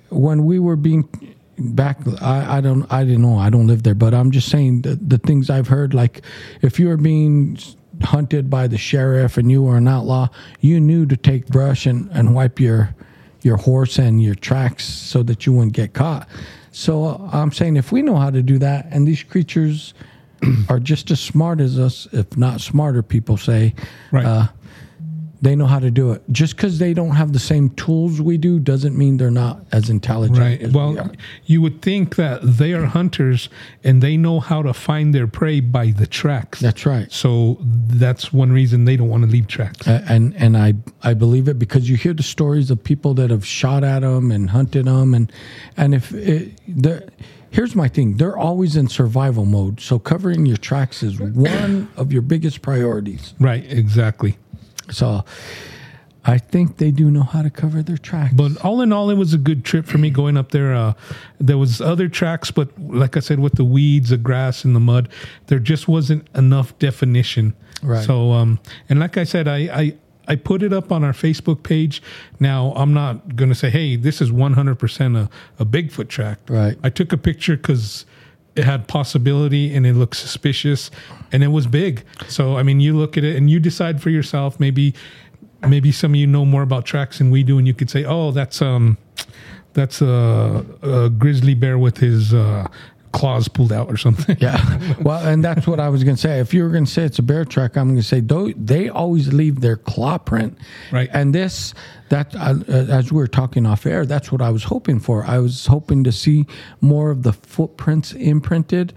when 0.07 0.45
we 0.45 0.57
were 0.57 0.77
being 0.77 1.09
back, 1.57 1.99
I, 2.21 2.57
I 2.57 2.61
don't, 2.61 2.89
I 2.89 3.03
didn't 3.03 3.21
know, 3.21 3.37
I 3.37 3.49
don't 3.49 3.67
live 3.67 3.83
there, 3.83 3.95
but 3.95 4.13
I'm 4.13 4.31
just 4.31 4.47
saying 4.47 4.83
the, 4.83 4.95
the 4.95 5.17
things 5.17 5.49
I've 5.49 5.67
heard. 5.67 5.93
Like, 5.93 6.21
if 6.61 6.79
you 6.79 6.87
were 6.87 6.95
being 6.95 7.59
hunted 8.01 8.49
by 8.49 8.67
the 8.67 8.77
sheriff 8.77 9.37
and 9.37 9.51
you 9.51 9.63
were 9.63 9.75
an 9.75 9.89
outlaw, 9.89 10.29
you 10.61 10.79
knew 10.79 11.05
to 11.07 11.17
take 11.17 11.47
brush 11.47 11.85
and, 11.85 12.09
and 12.11 12.33
wipe 12.33 12.61
your 12.61 12.95
your 13.41 13.57
horse 13.57 13.99
and 13.99 14.23
your 14.23 14.35
tracks 14.35 14.85
so 14.85 15.21
that 15.21 15.45
you 15.45 15.53
wouldn't 15.53 15.73
get 15.73 15.93
caught. 15.93 16.27
So 16.71 17.03
uh, 17.03 17.29
I'm 17.31 17.51
saying 17.51 17.75
if 17.75 17.91
we 17.91 18.01
know 18.01 18.15
how 18.15 18.31
to 18.31 18.41
do 18.41 18.57
that, 18.59 18.87
and 18.89 19.05
these 19.05 19.21
creatures 19.21 19.93
are 20.69 20.79
just 20.79 21.11
as 21.11 21.19
smart 21.19 21.59
as 21.59 21.79
us, 21.79 22.07
if 22.11 22.37
not 22.37 22.61
smarter. 22.61 23.01
People 23.01 23.37
say, 23.37 23.73
right. 24.11 24.25
Uh, 24.25 24.47
they 25.45 25.55
know 25.55 25.67
how 25.67 25.79
to 25.79 25.91
do 25.91 26.11
it. 26.11 26.23
Just 26.31 26.55
because 26.55 26.79
they 26.79 26.93
don't 26.93 27.11
have 27.11 27.31
the 27.31 27.39
same 27.39 27.69
tools 27.71 28.19
we 28.19 28.37
do 28.37 28.59
doesn't 28.59 28.97
mean 28.97 29.17
they're 29.17 29.29
not 29.29 29.63
as 29.71 29.89
intelligent. 29.89 30.39
Right. 30.39 30.61
As 30.61 30.73
well, 30.73 30.93
we 30.93 31.17
you 31.45 31.61
would 31.61 31.81
think 31.81 32.15
that 32.15 32.39
they 32.41 32.73
are 32.73 32.85
hunters 32.85 33.49
and 33.83 34.01
they 34.01 34.17
know 34.17 34.39
how 34.39 34.63
to 34.63 34.73
find 34.73 35.13
their 35.13 35.27
prey 35.27 35.59
by 35.59 35.91
the 35.91 36.07
tracks. 36.07 36.59
That's 36.59 36.85
right. 36.85 37.11
So 37.11 37.57
that's 37.61 38.33
one 38.33 38.51
reason 38.51 38.85
they 38.85 38.97
don't 38.97 39.09
want 39.09 39.23
to 39.23 39.29
leave 39.29 39.47
tracks. 39.47 39.87
Uh, 39.87 40.03
and 40.07 40.35
and 40.35 40.57
I 40.57 40.73
I 41.03 41.13
believe 41.13 41.47
it 41.47 41.59
because 41.59 41.89
you 41.89 41.95
hear 41.95 42.13
the 42.13 42.23
stories 42.23 42.71
of 42.71 42.83
people 42.83 43.13
that 43.15 43.29
have 43.29 43.45
shot 43.45 43.83
at 43.83 43.99
them 43.99 44.31
and 44.31 44.49
hunted 44.49 44.85
them 44.85 45.13
and 45.13 45.31
and 45.77 45.93
if 45.93 46.11
it, 46.13 46.59
here's 47.55 47.75
my 47.75 47.87
thing 47.87 48.17
they're 48.17 48.37
always 48.37 48.75
in 48.75 48.87
survival 48.87 49.45
mode 49.45 49.79
so 49.79 49.97
covering 49.97 50.45
your 50.45 50.57
tracks 50.57 51.01
is 51.01 51.19
one 51.19 51.89
of 51.97 52.11
your 52.11 52.21
biggest 52.21 52.61
priorities 52.61 53.33
right 53.39 53.65
exactly 53.71 54.37
so 54.91 55.23
I 56.27 56.39
think 56.39 56.77
they 56.77 56.89
do 56.89 57.11
know 57.11 57.21
how 57.21 57.43
to 57.43 57.51
cover 57.51 57.83
their 57.83 57.99
tracks. 57.99 58.33
But 58.33 58.57
all 58.65 58.81
in 58.81 58.91
all, 58.91 59.11
it 59.11 59.15
was 59.15 59.35
a 59.35 59.37
good 59.37 59.63
trip 59.63 59.85
for 59.85 59.99
me 59.99 60.09
going 60.09 60.37
up 60.37 60.49
there. 60.49 60.73
Uh, 60.73 60.93
there 61.39 61.57
was 61.57 61.81
other 61.81 62.09
tracks, 62.09 62.49
but 62.49 62.69
like 62.79 63.15
I 63.15 63.19
said, 63.19 63.39
with 63.39 63.53
the 63.53 63.63
weeds, 63.63 64.09
the 64.09 64.17
grass, 64.17 64.65
and 64.65 64.75
the 64.75 64.79
mud, 64.79 65.07
there 65.47 65.59
just 65.59 65.87
wasn't 65.87 66.27
enough 66.33 66.77
definition. 66.79 67.53
Right. 67.83 68.03
So, 68.03 68.31
um, 68.31 68.59
and 68.89 68.99
like 68.99 69.17
I 69.17 69.23
said, 69.23 69.47
I, 69.47 69.57
I 69.57 69.97
I 70.27 70.35
put 70.35 70.63
it 70.63 70.73
up 70.73 70.91
on 70.91 71.03
our 71.03 71.13
Facebook 71.13 71.63
page. 71.63 72.01
Now, 72.39 72.73
I'm 72.75 72.93
not 72.93 73.35
going 73.35 73.49
to 73.49 73.55
say, 73.55 73.69
hey, 73.69 73.95
this 73.95 74.21
is 74.21 74.31
100% 74.31 75.17
a, 75.17 75.29
a 75.59 75.65
Bigfoot 75.65 76.07
track. 76.07 76.39
Right. 76.47 76.77
I 76.83 76.89
took 76.89 77.13
a 77.13 77.17
picture 77.17 77.57
because 77.57 78.05
it 78.55 78.63
had 78.63 78.87
possibility 78.87 79.73
and 79.73 79.85
it 79.85 79.93
looked 79.93 80.15
suspicious 80.15 80.89
and 81.31 81.43
it 81.43 81.49
was 81.49 81.67
big. 81.67 82.03
So, 82.27 82.57
I 82.57 82.63
mean, 82.63 82.79
you 82.79 82.95
look 82.95 83.17
at 83.17 83.23
it 83.23 83.35
and 83.35 83.49
you 83.49 83.59
decide 83.59 84.01
for 84.01 84.09
yourself. 84.09 84.59
Maybe, 84.59 84.93
maybe 85.67 85.91
some 85.91 86.11
of 86.11 86.15
you 86.15 86.27
know 86.27 86.45
more 86.45 86.61
about 86.61 86.85
tracks 86.85 87.17
than 87.17 87.31
we 87.31 87.43
do, 87.43 87.57
and 87.57 87.67
you 87.67 87.73
could 87.73 87.89
say, 87.89 88.05
oh, 88.05 88.31
that's 88.31 88.61
um, 88.61 88.97
that's 89.73 90.01
a, 90.01 90.65
a 90.81 91.09
grizzly 91.09 91.53
bear 91.53 91.77
with 91.77 91.97
his 91.97 92.33
uh, 92.33 92.67
claws 93.15 93.47
pulled 93.47 93.71
out 93.71 93.89
or 93.89 93.97
something. 93.97 94.37
Yeah. 94.39 94.61
Well, 95.01 95.25
and 95.25 95.43
that's 95.43 95.67
what 95.67 95.79
I 95.79 95.89
was 95.89 96.03
going 96.03 96.15
to 96.15 96.21
say. 96.21 96.39
If 96.39 96.53
you 96.53 96.63
were 96.63 96.69
going 96.69 96.85
to 96.85 96.91
say 96.91 97.03
it's 97.03 97.19
a 97.19 97.23
bear 97.23 97.45
track, 97.45 97.77
I'm 97.77 97.87
going 97.89 97.97
to 97.97 98.03
say 98.03 98.21
they 98.21 98.89
always 98.89 99.31
leave 99.31 99.61
their 99.61 99.77
claw 99.77 100.17
print. 100.17 100.57
Right. 100.91 101.09
And 101.13 101.33
this, 101.33 101.73
that 102.09 102.35
uh, 102.35 102.55
uh, 102.67 102.85
as 102.89 103.11
we 103.11 103.17
were 103.17 103.27
talking 103.27 103.65
off 103.65 103.85
air, 103.85 104.05
that's 104.05 104.31
what 104.31 104.41
I 104.41 104.49
was 104.49 104.63
hoping 104.63 104.99
for. 104.99 105.23
I 105.25 105.39
was 105.39 105.67
hoping 105.67 106.03
to 106.05 106.11
see 106.11 106.45
more 106.81 107.11
of 107.11 107.23
the 107.23 107.33
footprints 107.33 108.13
imprinted, 108.13 108.93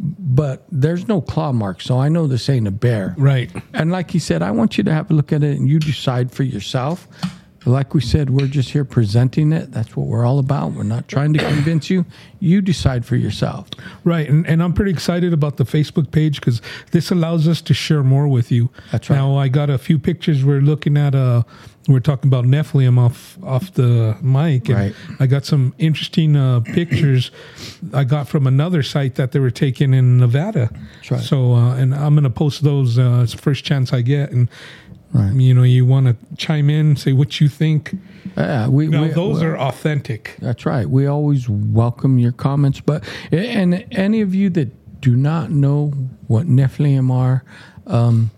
but 0.00 0.64
there's 0.70 1.08
no 1.08 1.20
claw 1.20 1.52
mark, 1.52 1.80
so 1.80 1.98
I 1.98 2.08
know 2.08 2.26
this 2.26 2.48
ain't 2.48 2.68
a 2.68 2.72
bear. 2.72 3.14
Right. 3.18 3.50
And 3.74 3.90
like 3.90 4.10
he 4.10 4.18
said, 4.18 4.42
I 4.42 4.50
want 4.52 4.78
you 4.78 4.84
to 4.84 4.92
have 4.92 5.10
a 5.10 5.14
look 5.14 5.32
at 5.32 5.42
it 5.42 5.58
and 5.58 5.68
you 5.68 5.78
decide 5.78 6.30
for 6.30 6.44
yourself. 6.44 7.08
Like 7.68 7.92
we 7.94 8.00
said, 8.00 8.30
we're 8.30 8.46
just 8.46 8.70
here 8.70 8.84
presenting 8.84 9.52
it. 9.52 9.70
That's 9.72 9.94
what 9.96 10.06
we're 10.06 10.24
all 10.24 10.38
about. 10.38 10.72
We're 10.72 10.82
not 10.84 11.06
trying 11.06 11.34
to 11.34 11.38
convince 11.38 11.90
you. 11.90 12.06
You 12.40 12.62
decide 12.62 13.04
for 13.04 13.16
yourself. 13.16 13.68
Right, 14.04 14.28
and, 14.28 14.46
and 14.46 14.62
I'm 14.62 14.72
pretty 14.72 14.90
excited 14.90 15.32
about 15.32 15.58
the 15.58 15.64
Facebook 15.64 16.10
page 16.10 16.40
because 16.40 16.62
this 16.92 17.10
allows 17.10 17.46
us 17.46 17.60
to 17.62 17.74
share 17.74 18.02
more 18.02 18.26
with 18.26 18.50
you. 18.50 18.70
That's 18.90 19.10
right. 19.10 19.16
Now 19.16 19.36
I 19.36 19.48
got 19.48 19.70
a 19.70 19.78
few 19.78 19.98
pictures. 19.98 20.44
We're 20.44 20.60
looking 20.60 20.96
at 20.96 21.14
uh 21.14 21.42
we're 21.88 22.00
talking 22.00 22.28
about 22.28 22.44
Nephilim 22.44 22.98
off 22.98 23.38
off 23.42 23.72
the 23.72 24.16
mic, 24.20 24.68
and 24.68 24.78
Right. 24.78 24.94
I 25.20 25.26
got 25.26 25.44
some 25.46 25.74
interesting 25.78 26.36
uh, 26.36 26.60
pictures 26.60 27.30
I 27.94 28.04
got 28.04 28.28
from 28.28 28.46
another 28.46 28.82
site 28.82 29.14
that 29.14 29.32
they 29.32 29.40
were 29.40 29.50
taken 29.50 29.94
in 29.94 30.18
Nevada. 30.18 30.70
That's 30.96 31.10
right. 31.10 31.20
So, 31.20 31.54
uh, 31.54 31.76
and 31.76 31.94
I'm 31.94 32.14
gonna 32.14 32.28
post 32.30 32.62
those 32.62 32.98
uh, 32.98 33.26
first 33.38 33.64
chance 33.64 33.92
I 33.94 34.02
get, 34.02 34.32
and 34.32 34.48
Right. 35.12 35.32
you 35.34 35.54
know, 35.54 35.62
you 35.62 35.86
want 35.86 36.06
to 36.06 36.36
chime 36.36 36.68
in, 36.68 36.96
say 36.96 37.12
what 37.12 37.40
you 37.40 37.48
think. 37.48 37.96
Yeah, 38.36 38.68
we, 38.68 38.88
Now 38.88 39.02
we, 39.02 39.08
those 39.08 39.42
are 39.42 39.56
authentic. 39.56 40.36
That's 40.38 40.66
right. 40.66 40.88
We 40.88 41.06
always 41.06 41.48
welcome 41.48 42.18
your 42.18 42.32
comments. 42.32 42.80
But 42.80 43.04
and 43.32 43.86
any 43.90 44.20
of 44.20 44.34
you 44.34 44.50
that 44.50 45.00
do 45.00 45.16
not 45.16 45.50
know 45.50 45.92
what 46.26 46.46
Nephilim 46.46 47.10
are, 47.10 47.42
um, 47.86 48.30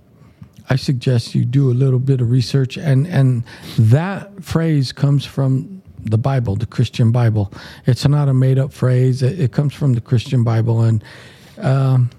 I 0.69 0.77
suggest 0.77 1.35
you 1.35 1.45
do 1.45 1.71
a 1.71 1.75
little 1.75 1.99
bit 1.99 2.21
of 2.21 2.31
research. 2.31 2.77
And 2.77 3.07
and 3.09 3.43
that 3.79 4.45
phrase 4.45 4.93
comes 4.93 5.25
from 5.25 5.83
the 5.99 6.19
Bible, 6.19 6.57
the 6.57 6.67
Christian 6.67 7.11
Bible. 7.11 7.53
It's 7.87 8.07
not 8.07 8.29
a 8.29 8.35
made 8.35 8.59
up 8.59 8.73
phrase. 8.73 9.23
It, 9.23 9.41
it 9.41 9.53
comes 9.53 9.75
from 9.75 9.95
the 9.95 10.01
Christian 10.01 10.45
Bible. 10.45 10.83
And 10.83 11.05
um, 11.59 12.11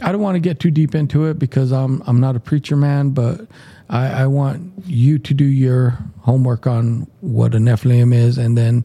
I 0.00 0.10
don't 0.10 0.22
want 0.22 0.34
to 0.34 0.40
get 0.40 0.58
too 0.58 0.70
deep 0.70 0.94
into 0.94 1.26
it 1.26 1.38
because 1.38 1.72
I'm 1.72 2.02
I'm 2.06 2.20
not 2.20 2.36
a 2.36 2.40
preacher 2.40 2.76
man, 2.76 3.10
but 3.10 3.46
I, 3.92 4.22
I 4.22 4.26
want 4.26 4.72
you 4.86 5.18
to 5.18 5.34
do 5.34 5.44
your 5.44 5.98
homework 6.22 6.66
on 6.66 7.06
what 7.20 7.54
a 7.54 7.58
Nephilim 7.58 8.14
is, 8.14 8.38
and 8.38 8.56
then 8.56 8.84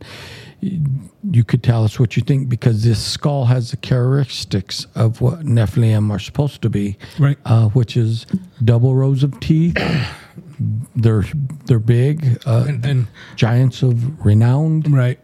you 0.59 1.43
could 1.43 1.63
tell 1.63 1.83
us 1.83 1.99
what 1.99 2.17
you 2.17 2.23
think 2.23 2.49
because 2.49 2.83
this 2.83 3.03
skull 3.03 3.45
has 3.45 3.71
the 3.71 3.77
characteristics 3.77 4.85
of 4.95 5.21
what 5.21 5.41
Nephilim 5.41 6.11
are 6.11 6.19
supposed 6.19 6.61
to 6.63 6.69
be, 6.69 6.97
Right. 7.17 7.37
Uh, 7.45 7.69
which 7.69 7.95
is 7.95 8.25
double 8.63 8.95
rows 8.95 9.23
of 9.23 9.39
teeth. 9.39 9.77
they're 10.95 11.23
they're 11.65 11.79
big, 11.79 12.41
uh, 12.45 12.65
And, 12.67 12.85
and 12.85 13.07
giants 13.35 13.83
of 13.83 14.25
renown, 14.25 14.81
Right. 14.81 15.19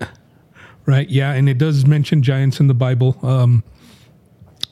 Right. 0.86 1.10
Yeah. 1.10 1.32
And 1.32 1.48
it 1.50 1.58
does 1.58 1.86
mention 1.86 2.24
giants 2.24 2.60
in 2.60 2.68
the 2.68 2.74
Bible. 2.74 3.18
Um, 3.22 3.64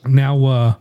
now, 0.06 0.46
uh, 0.46 0.74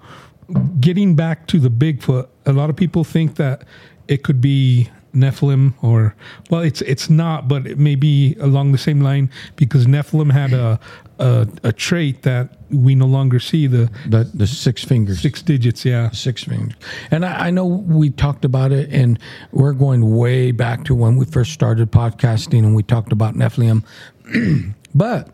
getting 0.81 1.15
back 1.15 1.47
to 1.49 1.59
the 1.61 1.69
Bigfoot, 1.69 2.29
a 2.47 2.53
lot 2.53 2.69
of 2.71 2.77
people 2.77 3.05
think 3.05 3.37
that 3.37 3.63
it 4.11 4.25
could 4.25 4.41
be 4.41 4.91
Nephilim 5.15 5.73
or, 5.83 6.15
well, 6.51 6.61
it's, 6.61 6.83
it's 6.83 7.09
not, 7.09 7.49
but 7.49 7.67
it 7.67 7.79
may 7.79 7.95
be 7.95 8.37
along 8.41 8.73
the 8.73 8.79
same 8.79 9.01
line 9.01 9.31
because 9.57 9.87
Nephilim 9.87 10.33
had 10.33 10.53
a, 10.53 10.79
a, 11.19 11.47
a 11.65 11.73
trait 11.73 12.23
that 12.23 12.57
we 12.71 12.95
no 12.95 13.07
longer 13.07 13.39
see 13.41 13.67
the 13.67 13.91
The 14.07 14.31
the 14.35 14.47
six 14.47 14.85
fingers. 14.85 15.21
six 15.21 15.43
digits. 15.43 15.85
Yeah. 15.85 16.11
six 16.11 16.45
fingers. 16.45 16.75
And 17.11 17.25
I, 17.25 17.47
I 17.49 17.51
know 17.51 17.67
we 17.67 18.11
talked 18.11 18.45
about 18.45 18.73
it, 18.73 18.89
and 18.93 19.19
we're 19.53 19.73
going 19.73 20.17
way 20.17 20.53
back 20.53 20.85
to 20.85 20.95
when 20.95 21.17
we 21.17 21.25
first 21.25 21.53
started 21.53 21.91
podcasting, 21.91 22.59
and 22.61 22.75
we 22.75 22.83
talked 22.83 23.13
about 23.13 23.35
Nephilim. 23.35 23.85
but 24.95 25.29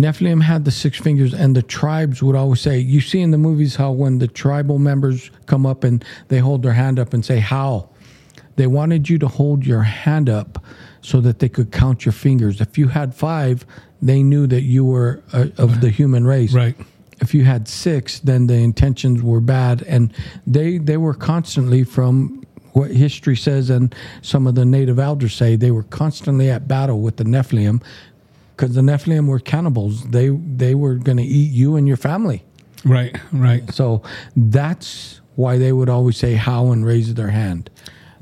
Nephilim 0.00 0.42
had 0.42 0.64
the 0.64 0.70
six 0.70 0.98
fingers, 0.98 1.34
and 1.34 1.54
the 1.54 1.62
tribes 1.62 2.22
would 2.22 2.36
always 2.36 2.60
say, 2.60 2.78
You 2.78 3.00
see 3.00 3.20
in 3.20 3.30
the 3.30 3.38
movies 3.38 3.76
how 3.76 3.92
when 3.92 4.18
the 4.18 4.28
tribal 4.28 4.78
members 4.78 5.30
come 5.46 5.66
up 5.66 5.84
and 5.84 6.04
they 6.28 6.38
hold 6.38 6.62
their 6.62 6.72
hand 6.72 6.98
up 6.98 7.12
and 7.14 7.24
say, 7.24 7.38
How? 7.38 7.88
They 8.56 8.66
wanted 8.66 9.08
you 9.08 9.18
to 9.18 9.28
hold 9.28 9.64
your 9.64 9.82
hand 9.82 10.28
up 10.28 10.62
so 11.02 11.20
that 11.22 11.38
they 11.38 11.48
could 11.48 11.72
count 11.72 12.04
your 12.04 12.12
fingers. 12.12 12.60
If 12.60 12.76
you 12.76 12.88
had 12.88 13.14
five, 13.14 13.64
they 14.02 14.22
knew 14.22 14.46
that 14.48 14.62
you 14.62 14.84
were 14.84 15.22
uh, 15.32 15.46
of 15.56 15.80
the 15.80 15.88
human 15.88 16.26
race 16.26 16.52
Right. 16.52 16.76
if 17.20 17.32
you 17.34 17.44
had 17.44 17.68
six, 17.68 18.18
then 18.20 18.46
the 18.48 18.54
intentions 18.54 19.22
were 19.22 19.40
bad, 19.40 19.82
and 19.82 20.12
they 20.46 20.78
they 20.78 20.96
were 20.96 21.14
constantly 21.14 21.84
from 21.84 22.44
what 22.72 22.90
history 22.92 23.36
says 23.36 23.68
and 23.68 23.92
some 24.22 24.46
of 24.46 24.54
the 24.54 24.64
native 24.64 24.98
elders 25.00 25.34
say 25.34 25.56
they 25.56 25.72
were 25.72 25.82
constantly 25.82 26.48
at 26.50 26.68
battle 26.68 27.00
with 27.00 27.16
the 27.16 27.24
Nephilim 27.24 27.82
because 28.60 28.74
the 28.74 28.82
Nephilim 28.82 29.26
were 29.26 29.38
cannibals. 29.40 30.06
They 30.10 30.28
they 30.28 30.74
were 30.74 30.96
going 30.96 31.16
to 31.16 31.22
eat 31.24 31.50
you 31.52 31.76
and 31.76 31.88
your 31.88 31.96
family. 31.96 32.44
Right. 32.84 33.16
Right. 33.32 33.72
So 33.72 34.02
that's 34.36 35.20
why 35.34 35.56
they 35.56 35.72
would 35.72 35.88
always 35.88 36.18
say 36.18 36.34
how 36.34 36.70
and 36.70 36.84
raise 36.84 37.14
their 37.14 37.30
hand. 37.30 37.70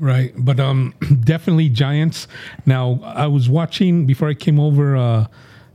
Right, 0.01 0.33
but 0.37 0.61
um, 0.61 0.93
definitely 1.25 1.67
giants. 1.67 2.27
Now, 2.65 3.01
I 3.03 3.27
was 3.27 3.49
watching 3.49 4.05
before 4.05 4.29
I 4.29 4.33
came 4.33 4.57
over. 4.57 4.95
Uh, 4.95 5.25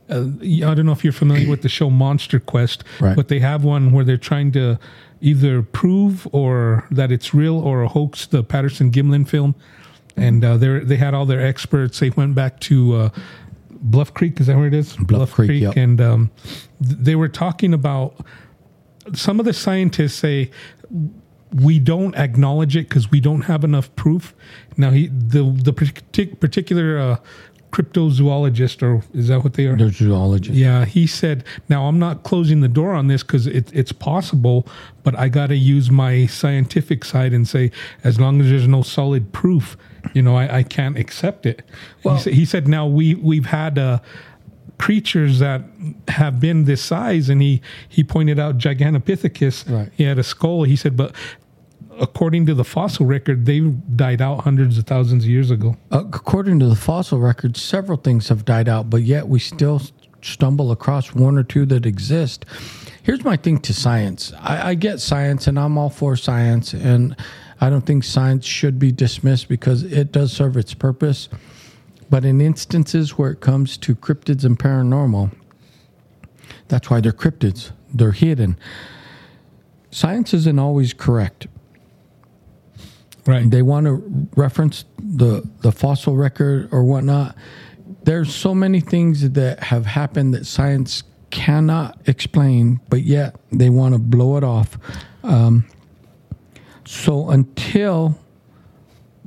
uh, 0.08 0.24
I 0.42 0.74
don't 0.74 0.86
know 0.86 0.92
if 0.92 1.04
you're 1.04 1.12
familiar 1.12 1.48
with 1.50 1.60
the 1.60 1.68
show 1.68 1.90
Monster 1.90 2.40
Quest, 2.40 2.84
Right. 3.00 3.14
but 3.16 3.28
they 3.28 3.40
have 3.40 3.64
one 3.64 3.92
where 3.92 4.02
they're 4.04 4.16
trying 4.16 4.52
to 4.52 4.78
either 5.20 5.60
prove 5.62 6.26
or 6.32 6.86
that 6.90 7.12
it's 7.12 7.34
real 7.34 7.58
or 7.58 7.82
a 7.82 7.88
hoax. 7.88 8.26
The 8.26 8.42
Patterson 8.42 8.90
Gimlin 8.90 9.28
film, 9.28 9.54
and 10.16 10.42
uh, 10.42 10.56
they 10.56 10.78
they 10.78 10.96
had 10.96 11.12
all 11.12 11.26
their 11.26 11.44
experts. 11.44 12.00
They 12.00 12.08
went 12.10 12.34
back 12.34 12.60
to 12.60 12.94
uh, 12.94 13.08
Bluff 13.84 14.12
Creek. 14.14 14.40
Is 14.40 14.46
that 14.48 14.56
where 14.56 14.66
it 14.66 14.74
is? 14.74 14.96
Bluff 14.96 15.32
Creek, 15.32 15.62
yep. 15.62 15.76
and 15.76 16.00
um, 16.00 16.30
th- 16.82 16.98
they 16.98 17.14
were 17.14 17.28
talking 17.28 17.72
about 17.72 18.14
some 19.12 19.38
of 19.38 19.46
the 19.46 19.52
scientists 19.52 20.18
say 20.18 20.50
we 21.62 21.78
don't 21.78 22.16
acknowledge 22.16 22.76
it 22.76 22.88
because 22.88 23.10
we 23.10 23.20
don't 23.20 23.42
have 23.42 23.62
enough 23.62 23.94
proof. 23.94 24.34
Now, 24.76 24.90
he 24.90 25.08
the 25.08 25.42
the 25.62 25.72
partic- 25.72 26.40
particular 26.40 26.98
uh, 26.98 27.16
cryptozoologist, 27.70 28.82
or 28.82 29.04
is 29.12 29.28
that 29.28 29.42
what 29.42 29.54
they 29.54 29.66
are? 29.66 29.76
They're 29.76 29.90
zoologists. 29.90 30.56
Yeah, 30.56 30.84
he 30.84 31.06
said. 31.06 31.44
Now, 31.68 31.86
I'm 31.86 31.98
not 31.98 32.22
closing 32.22 32.60
the 32.60 32.68
door 32.68 32.94
on 32.94 33.08
this 33.08 33.22
because 33.22 33.46
it, 33.46 33.70
it's 33.72 33.92
possible, 33.92 34.66
but 35.02 35.18
I 35.18 35.28
got 35.28 35.48
to 35.48 35.56
use 35.56 35.90
my 35.90 36.26
scientific 36.26 37.04
side 37.04 37.32
and 37.32 37.46
say, 37.46 37.70
as 38.02 38.20
long 38.20 38.40
as 38.40 38.48
there's 38.48 38.68
no 38.68 38.82
solid 38.82 39.32
proof, 39.32 39.76
you 40.12 40.22
know, 40.22 40.36
I, 40.36 40.58
I 40.58 40.62
can't 40.62 40.98
accept 40.98 41.46
it. 41.46 41.62
Well- 42.02 42.16
he, 42.16 42.22
sa- 42.22 42.30
he 42.30 42.44
said, 42.44 42.68
now 42.68 42.86
we 42.86 43.14
we've 43.14 43.46
had. 43.46 43.78
Uh, 43.78 43.98
creatures 44.76 45.38
that 45.38 45.62
have 46.08 46.40
been 46.40 46.64
this 46.64 46.82
size 46.82 47.28
and 47.28 47.40
he 47.40 47.62
he 47.88 48.02
pointed 48.02 48.40
out 48.40 48.58
gigantopithecus 48.58 49.70
Right. 49.70 49.88
he 49.96 50.02
had 50.02 50.18
a 50.18 50.24
skull 50.24 50.64
he 50.64 50.74
said 50.74 50.96
but 50.96 51.14
according 52.00 52.44
to 52.46 52.54
the 52.54 52.64
fossil 52.64 53.06
record 53.06 53.46
they 53.46 53.60
died 53.60 54.20
out 54.20 54.40
hundreds 54.40 54.76
of 54.76 54.84
thousands 54.84 55.22
of 55.24 55.30
years 55.30 55.52
ago 55.52 55.76
Uh, 55.92 56.00
according 56.12 56.58
to 56.58 56.66
the 56.66 56.74
fossil 56.74 57.20
record, 57.20 57.56
several 57.56 57.96
things 57.96 58.28
have 58.28 58.44
died 58.44 58.68
out, 58.68 58.90
but 58.90 59.02
yet 59.02 59.28
we 59.28 59.38
still 59.38 59.80
stumble 60.22 60.72
across 60.72 61.14
one 61.14 61.38
or 61.38 61.44
two 61.44 61.64
that 61.66 61.86
exist. 61.86 62.44
Here's 63.04 63.22
my 63.24 63.36
thing 63.36 63.58
to 63.60 63.72
science 63.72 64.32
I, 64.40 64.70
I 64.70 64.74
get 64.74 65.00
science, 65.00 65.46
and 65.46 65.56
I'm 65.56 65.78
all 65.78 65.88
for 65.90 66.16
science, 66.16 66.74
and 66.74 67.14
I 67.64 67.70
don't 67.70 67.86
think 67.86 68.04
science 68.04 68.44
should 68.44 68.78
be 68.78 68.92
dismissed 68.92 69.48
because 69.48 69.84
it 69.84 70.12
does 70.12 70.34
serve 70.34 70.58
its 70.58 70.74
purpose. 70.74 71.30
But 72.10 72.26
in 72.26 72.42
instances 72.42 73.16
where 73.16 73.30
it 73.30 73.40
comes 73.40 73.78
to 73.78 73.94
cryptids 73.94 74.44
and 74.44 74.58
paranormal, 74.58 75.34
that's 76.68 76.90
why 76.90 77.00
they're 77.00 77.10
cryptids, 77.10 77.70
they're 77.88 78.12
hidden. 78.12 78.58
Science 79.90 80.34
isn't 80.34 80.58
always 80.58 80.92
correct 80.92 81.46
right 83.26 83.50
they 83.50 83.62
want 83.62 83.86
to 83.86 84.28
reference 84.36 84.84
the 84.98 85.48
the 85.62 85.72
fossil 85.72 86.14
record 86.14 86.68
or 86.70 86.84
whatnot. 86.84 87.34
There's 88.02 88.34
so 88.34 88.54
many 88.54 88.80
things 88.80 89.30
that 89.30 89.60
have 89.60 89.86
happened 89.86 90.34
that 90.34 90.44
science 90.44 91.04
cannot 91.30 91.98
explain, 92.06 92.80
but 92.90 93.02
yet 93.04 93.36
they 93.50 93.70
want 93.70 93.94
to 93.94 93.98
blow 93.98 94.36
it 94.36 94.44
off. 94.44 94.76
Um, 95.22 95.64
so 96.86 97.30
until 97.30 98.18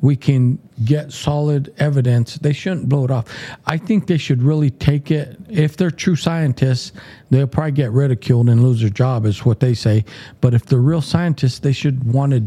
we 0.01 0.15
can 0.15 0.59
get 0.85 1.11
solid 1.11 1.73
evidence, 1.79 2.35
they 2.35 2.53
shouldn't 2.53 2.87
blow 2.87 3.05
it 3.05 3.11
off. 3.11 3.25
I 3.65 3.77
think 3.77 4.05
they 4.05 4.17
should 4.17 4.43
really 4.43 4.69
take 4.69 5.09
it. 5.09 5.37
If 5.49 5.75
they're 5.75 5.89
true 5.89 6.15
scientists, 6.15 6.91
they'll 7.31 7.47
probably 7.47 7.71
get 7.71 7.91
ridiculed 7.91 8.49
and 8.49 8.61
lose 8.61 8.81
their 8.81 8.89
job, 8.89 9.25
is 9.25 9.43
what 9.43 9.59
they 9.59 9.73
say. 9.73 10.05
But 10.39 10.53
if 10.53 10.65
they're 10.65 10.79
real 10.79 11.01
scientists, 11.01 11.59
they 11.59 11.71
should 11.71 12.11
want 12.11 12.33
to 12.33 12.43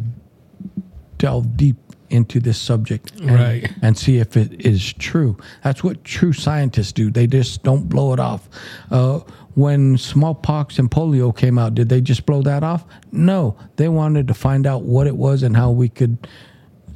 delve 1.19 1.57
deep 1.57 1.77
into 2.11 2.41
this 2.41 2.59
subject 2.59 3.13
and, 3.21 3.31
Right. 3.31 3.73
and 3.83 3.97
see 3.97 4.19
if 4.19 4.37
it 4.37 4.65
is 4.67 4.93
true. 4.95 5.37
That's 5.63 5.83
what 5.85 6.05
true 6.05 6.33
scientists 6.33 6.93
do. 6.93 7.11
They 7.11 7.27
just 7.27 7.63
don't 7.63 7.89
blow 7.89 8.13
it 8.13 8.21
off. 8.21 8.49
Uh, 8.91 9.21
when 9.55 9.97
smallpox 9.99 10.79
and 10.79 10.91
polio 10.91 11.37
came 11.37 11.59
out, 11.59 11.75
did 11.75 11.89
they 11.89 12.01
just 12.01 12.27
blow 12.27 12.43
that 12.43 12.63
off? 12.63 12.85
No, 13.13 13.57
they 13.77 13.89
wanted 13.89 14.29
to 14.29 14.35
find 14.35 14.67
out 14.67 14.83
what 14.83 15.07
it 15.07 15.17
was 15.17 15.43
and 15.43 15.57
how 15.57 15.71
we 15.71 15.89
could 15.89 16.27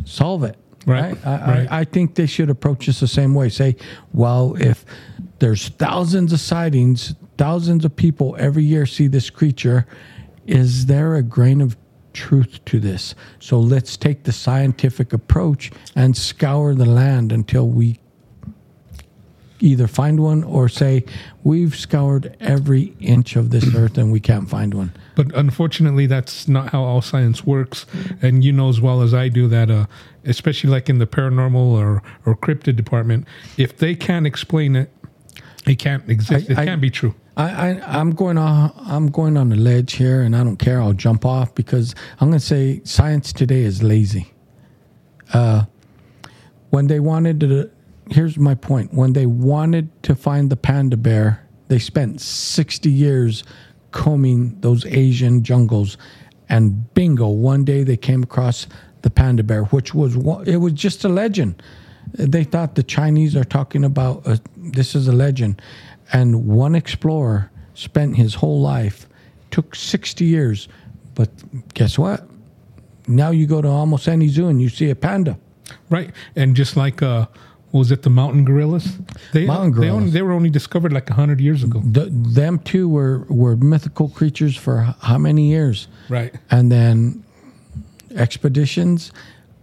solve 0.04 0.44
it. 0.44 0.56
Right, 0.86 1.16
I, 1.26 1.30
right. 1.30 1.68
I, 1.70 1.80
I 1.80 1.84
think 1.84 2.14
they 2.14 2.26
should 2.26 2.50
approach 2.50 2.86
this 2.86 3.00
the 3.00 3.08
same 3.08 3.34
way. 3.34 3.48
Say, 3.48 3.76
well, 4.12 4.54
if 4.60 4.84
there's 5.38 5.68
thousands 5.68 6.32
of 6.32 6.40
sightings, 6.40 7.14
thousands 7.38 7.84
of 7.86 7.96
people 7.96 8.36
every 8.38 8.64
year 8.64 8.84
see 8.84 9.06
this 9.06 9.30
creature, 9.30 9.86
is 10.46 10.86
there 10.86 11.14
a 11.14 11.22
grain 11.22 11.60
of 11.62 11.76
truth 12.14 12.64
to 12.64 12.80
this? 12.80 13.14
So 13.40 13.60
let's 13.60 13.96
take 13.96 14.24
the 14.24 14.32
scientific 14.32 15.12
approach 15.12 15.70
and 15.94 16.16
scour 16.16 16.74
the 16.74 16.86
land 16.86 17.32
until 17.32 17.68
we 17.68 17.98
either 19.60 19.86
find 19.86 20.20
one 20.20 20.44
or 20.44 20.68
say 20.68 21.04
we've 21.42 21.74
scoured 21.74 22.36
every 22.40 22.94
inch 23.00 23.34
of 23.36 23.50
this 23.50 23.74
earth 23.76 23.96
and 23.96 24.12
we 24.12 24.20
can't 24.20 24.48
find 24.48 24.74
one. 24.74 24.92
But 25.14 25.34
unfortunately, 25.34 26.06
that's 26.06 26.48
not 26.48 26.70
how 26.70 26.82
all 26.82 27.00
science 27.00 27.44
works. 27.44 27.86
And 28.20 28.44
you 28.44 28.52
know 28.52 28.68
as 28.68 28.80
well 28.80 29.00
as 29.00 29.14
I 29.14 29.28
do 29.28 29.48
that, 29.48 29.70
uh, 29.70 29.86
especially 30.24 30.70
like 30.70 30.88
in 30.88 30.98
the 30.98 31.06
paranormal 31.06 31.54
or, 31.56 32.02
or 32.26 32.36
cryptid 32.36 32.76
department, 32.76 33.26
if 33.56 33.76
they 33.76 33.94
can't 33.94 34.26
explain 34.26 34.76
it, 34.76 34.90
it 35.66 35.78
can't 35.78 36.08
exist. 36.08 36.50
I- 36.50 36.52
it 36.62 36.66
can't 36.66 36.80
be 36.80 36.90
true. 36.90 37.14
I, 37.36 37.70
I 37.70 37.98
I'm 38.00 38.10
going 38.12 38.38
on 38.38 38.72
I'm 38.86 39.08
going 39.08 39.36
on 39.36 39.48
the 39.48 39.56
ledge 39.56 39.94
here, 39.94 40.22
and 40.22 40.36
I 40.36 40.44
don't 40.44 40.56
care. 40.56 40.80
I'll 40.80 40.92
jump 40.92 41.24
off 41.24 41.54
because 41.54 41.94
I'm 42.20 42.28
going 42.28 42.38
to 42.38 42.46
say 42.46 42.80
science 42.84 43.32
today 43.32 43.62
is 43.62 43.82
lazy. 43.82 44.32
Uh, 45.32 45.64
when 46.70 46.86
they 46.86 47.00
wanted 47.00 47.40
to, 47.40 47.70
here's 48.10 48.38
my 48.38 48.54
point. 48.54 48.94
When 48.94 49.14
they 49.14 49.26
wanted 49.26 49.90
to 50.04 50.14
find 50.14 50.48
the 50.50 50.56
panda 50.56 50.96
bear, 50.96 51.44
they 51.68 51.78
spent 51.80 52.20
60 52.20 52.90
years 52.90 53.42
combing 53.90 54.60
those 54.60 54.84
Asian 54.86 55.42
jungles, 55.42 55.96
and 56.48 56.92
bingo, 56.94 57.28
one 57.28 57.64
day 57.64 57.82
they 57.82 57.96
came 57.96 58.22
across 58.22 58.66
the 59.02 59.10
panda 59.10 59.42
bear, 59.42 59.64
which 59.64 59.92
was 59.92 60.14
it 60.46 60.58
was 60.58 60.72
just 60.72 61.04
a 61.04 61.08
legend. 61.08 61.60
They 62.12 62.44
thought 62.44 62.74
the 62.74 62.82
Chinese 62.82 63.34
are 63.36 63.44
talking 63.44 63.84
about 63.84 64.26
uh 64.26 64.36
this 64.56 64.94
is 64.94 65.08
a 65.08 65.12
legend, 65.12 65.60
and 66.12 66.46
one 66.46 66.74
explorer 66.74 67.50
spent 67.74 68.16
his 68.16 68.34
whole 68.34 68.60
life, 68.60 69.08
took 69.50 69.74
60 69.74 70.24
years, 70.24 70.68
but 71.14 71.28
guess 71.74 71.98
what? 71.98 72.26
Now 73.08 73.30
you 73.30 73.46
go 73.46 73.60
to 73.60 73.68
almost 73.68 74.08
any 74.08 74.28
zoo 74.28 74.46
and 74.48 74.62
you 74.62 74.68
see 74.68 74.90
a 74.90 74.94
panda. 74.94 75.36
Right. 75.90 76.10
And 76.36 76.54
just 76.54 76.76
like, 76.76 77.02
uh, 77.02 77.26
was 77.72 77.90
it 77.90 78.02
the 78.02 78.10
mountain 78.10 78.44
gorillas? 78.44 78.96
They, 79.32 79.46
Mountain 79.46 79.80
They, 79.80 79.88
only, 79.88 79.90
gorillas. 79.90 80.12
they 80.12 80.22
were 80.22 80.32
only 80.32 80.50
discovered 80.50 80.92
like 80.92 81.08
100 81.10 81.40
years 81.40 81.64
ago. 81.64 81.80
The, 81.84 82.06
them 82.10 82.60
too 82.60 82.88
were, 82.88 83.24
were 83.28 83.56
mythical 83.56 84.08
creatures 84.08 84.56
for 84.56 84.94
how 85.00 85.18
many 85.18 85.50
years? 85.50 85.88
Right. 86.08 86.32
And 86.50 86.70
then 86.70 87.24
expeditions, 88.14 89.12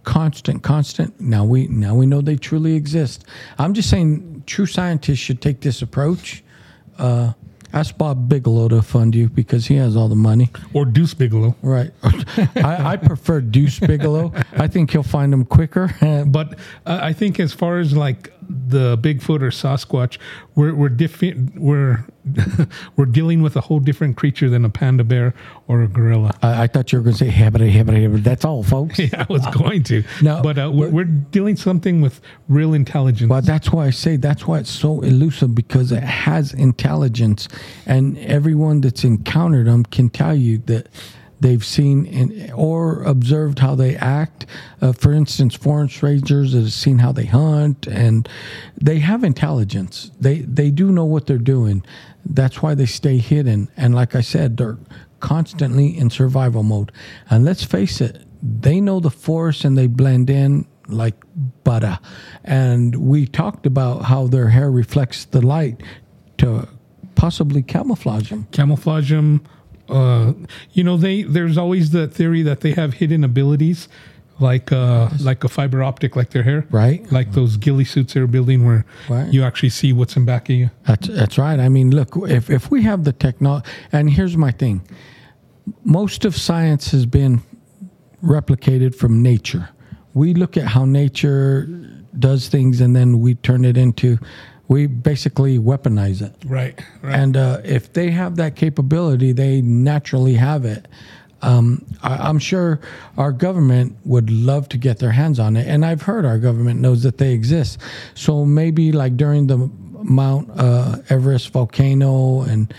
constant, 0.04 0.62
constant. 0.62 1.20
Now 1.20 1.44
we 1.44 1.68
now 1.68 1.94
we 1.94 2.06
know 2.06 2.20
they 2.20 2.36
truly 2.36 2.74
exist. 2.74 3.24
I'm 3.58 3.74
just 3.74 3.88
saying, 3.90 4.44
true 4.46 4.66
scientists 4.66 5.18
should 5.18 5.40
take 5.40 5.60
this 5.60 5.82
approach. 5.82 6.42
Uh, 6.98 7.32
ask 7.72 7.96
Bob 7.96 8.28
Bigelow 8.28 8.68
to 8.68 8.82
fund 8.82 9.14
you 9.14 9.28
because 9.28 9.66
he 9.66 9.76
has 9.76 9.96
all 9.96 10.08
the 10.08 10.14
money. 10.16 10.50
Or 10.74 10.84
Deuce 10.84 11.14
Bigelow. 11.14 11.56
Right. 11.62 11.90
I, 12.02 12.92
I 12.92 12.96
prefer 12.96 13.40
Deuce 13.40 13.78
Bigelow. 13.78 14.32
I 14.52 14.68
think 14.68 14.90
he'll 14.90 15.02
find 15.02 15.32
them 15.32 15.44
quicker. 15.44 15.90
But 16.32 16.58
uh, 16.86 16.98
I 17.02 17.12
think 17.12 17.40
as 17.40 17.52
far 17.52 17.78
as 17.78 17.96
like 17.96 18.32
the 18.48 18.96
Bigfoot 18.98 19.42
or 19.42 19.50
Sasquatch, 19.50 20.18
we're 20.54 20.74
we're 20.74 20.90
diffi- 20.90 21.58
we're 21.58 22.04
we're 22.96 23.06
dealing 23.06 23.42
with 23.42 23.56
a 23.56 23.60
whole 23.60 23.80
different 23.80 24.16
creature 24.16 24.48
than 24.48 24.64
a 24.64 24.70
panda 24.70 25.04
bear 25.04 25.34
or 25.68 25.82
a 25.82 25.88
gorilla. 25.88 26.36
I, 26.42 26.64
I 26.64 26.66
thought 26.66 26.92
you 26.92 26.98
were 26.98 27.04
going 27.04 27.16
to 27.16 27.24
say 27.24 27.30
hibbity, 27.30 27.72
hibbity, 27.72 28.08
hibbity. 28.08 28.22
That's 28.22 28.44
all, 28.44 28.62
folks. 28.62 28.98
Yeah, 29.02 29.26
I 29.28 29.32
was 29.32 29.44
going 29.48 29.82
to. 29.84 30.04
No, 30.22 30.40
but 30.42 30.58
uh, 30.58 30.70
we're, 30.72 30.90
we're 30.90 31.04
dealing 31.04 31.56
something 31.56 32.00
with 32.00 32.20
real 32.48 32.72
intelligence. 32.72 33.28
Well, 33.28 33.42
that's 33.42 33.72
why 33.72 33.86
I 33.86 33.90
say 33.90 34.16
that's 34.16 34.46
why 34.46 34.58
it's 34.58 34.70
so 34.70 35.00
elusive 35.00 35.54
because 35.54 35.90
it 35.90 36.04
has 36.04 36.52
intelligence, 36.52 37.48
and 37.86 38.16
everyone 38.18 38.80
that's 38.80 39.02
encountered 39.02 39.66
them 39.66 39.84
can 39.84 40.08
tell 40.08 40.34
you 40.36 40.58
that 40.66 40.88
they've 41.42 41.64
seen 41.64 42.06
in, 42.06 42.52
or 42.52 43.02
observed 43.02 43.58
how 43.58 43.74
they 43.74 43.96
act. 43.96 44.46
Uh, 44.80 44.92
for 44.92 45.12
instance, 45.12 45.54
forest 45.54 46.02
rangers 46.02 46.54
have 46.54 46.72
seen 46.72 46.98
how 46.98 47.12
they 47.12 47.26
hunt, 47.26 47.86
and 47.86 48.28
they 48.80 49.00
have 49.00 49.24
intelligence. 49.24 50.10
They 50.20 50.38
they 50.40 50.70
do 50.70 50.90
know 50.90 51.04
what 51.04 51.26
they're 51.26 51.38
doing. 51.38 51.84
That's 52.24 52.62
why 52.62 52.74
they 52.74 52.86
stay 52.86 53.18
hidden. 53.18 53.68
And 53.76 53.94
like 53.94 54.14
I 54.14 54.20
said, 54.20 54.56
they're 54.56 54.78
constantly 55.20 55.96
in 55.96 56.10
survival 56.10 56.62
mode. 56.62 56.92
And 57.30 57.44
let's 57.44 57.64
face 57.64 58.00
it, 58.00 58.24
they 58.42 58.80
know 58.80 59.00
the 59.00 59.10
forest 59.10 59.64
and 59.64 59.76
they 59.76 59.86
blend 59.86 60.30
in 60.30 60.66
like 60.88 61.14
butter. 61.64 61.98
And 62.44 62.96
we 62.96 63.26
talked 63.26 63.66
about 63.66 64.02
how 64.02 64.26
their 64.26 64.48
hair 64.48 64.70
reflects 64.70 65.24
the 65.24 65.40
light 65.40 65.82
to 66.38 66.68
possibly 67.14 67.62
camouflage 67.62 68.30
them. 68.30 68.46
camouflage 68.52 69.10
them. 69.10 69.42
Uh, 69.92 70.32
you 70.72 70.82
know, 70.82 70.96
they 70.96 71.22
there's 71.22 71.58
always 71.58 71.90
the 71.90 72.06
theory 72.08 72.42
that 72.42 72.60
they 72.60 72.72
have 72.72 72.94
hidden 72.94 73.22
abilities, 73.24 73.88
like 74.40 74.72
uh, 74.72 75.08
like 75.20 75.44
a 75.44 75.48
fiber 75.48 75.82
optic, 75.82 76.16
like 76.16 76.30
their 76.30 76.42
hair, 76.42 76.66
Right. 76.70 77.00
Like 77.12 77.32
those 77.32 77.56
ghillie 77.58 77.84
suits 77.84 78.14
they're 78.14 78.26
building, 78.26 78.64
where 78.64 78.84
Right. 79.08 79.32
you 79.32 79.42
actually 79.44 79.68
see 79.70 79.92
what's 79.92 80.16
in 80.16 80.24
back 80.24 80.48
of 80.48 80.56
you. 80.56 80.70
That's 80.86 81.08
that's 81.08 81.38
right. 81.38 81.60
I 81.60 81.68
mean, 81.68 81.90
look, 81.94 82.16
if 82.28 82.48
if 82.50 82.70
we 82.70 82.82
have 82.82 83.04
the 83.04 83.12
technology, 83.12 83.66
and 83.92 84.10
here's 84.10 84.36
my 84.36 84.50
thing, 84.50 84.80
most 85.84 86.24
of 86.24 86.36
science 86.36 86.90
has 86.92 87.06
been 87.06 87.42
replicated 88.22 88.94
from 88.94 89.22
nature. 89.22 89.68
We 90.14 90.34
look 90.34 90.56
at 90.56 90.64
how 90.68 90.84
nature 90.84 91.66
does 92.18 92.48
things, 92.48 92.80
and 92.80 92.94
then 92.94 93.20
we 93.20 93.34
turn 93.36 93.64
it 93.64 93.76
into, 93.76 94.18
we 94.72 94.86
basically 94.86 95.58
weaponize 95.58 96.22
it. 96.22 96.34
Right, 96.46 96.80
right. 97.02 97.14
And 97.14 97.36
uh, 97.36 97.60
if 97.62 97.92
they 97.92 98.10
have 98.10 98.36
that 98.36 98.56
capability, 98.56 99.32
they 99.32 99.60
naturally 99.60 100.34
have 100.34 100.64
it. 100.64 100.88
Um, 101.42 101.84
I, 102.02 102.16
I'm 102.28 102.38
sure 102.38 102.80
our 103.18 103.32
government 103.32 103.96
would 104.04 104.30
love 104.30 104.68
to 104.70 104.78
get 104.78 104.98
their 104.98 105.10
hands 105.10 105.38
on 105.38 105.56
it, 105.56 105.66
and 105.66 105.84
I've 105.84 106.02
heard 106.02 106.24
our 106.24 106.38
government 106.38 106.80
knows 106.80 107.02
that 107.02 107.18
they 107.18 107.32
exist. 107.32 107.78
So 108.14 108.44
maybe 108.46 108.92
like 108.92 109.16
during 109.16 109.46
the 109.46 109.58
Mount 110.02 110.50
uh, 110.56 110.96
Everest 111.10 111.50
volcano 111.50 112.42
and 112.42 112.72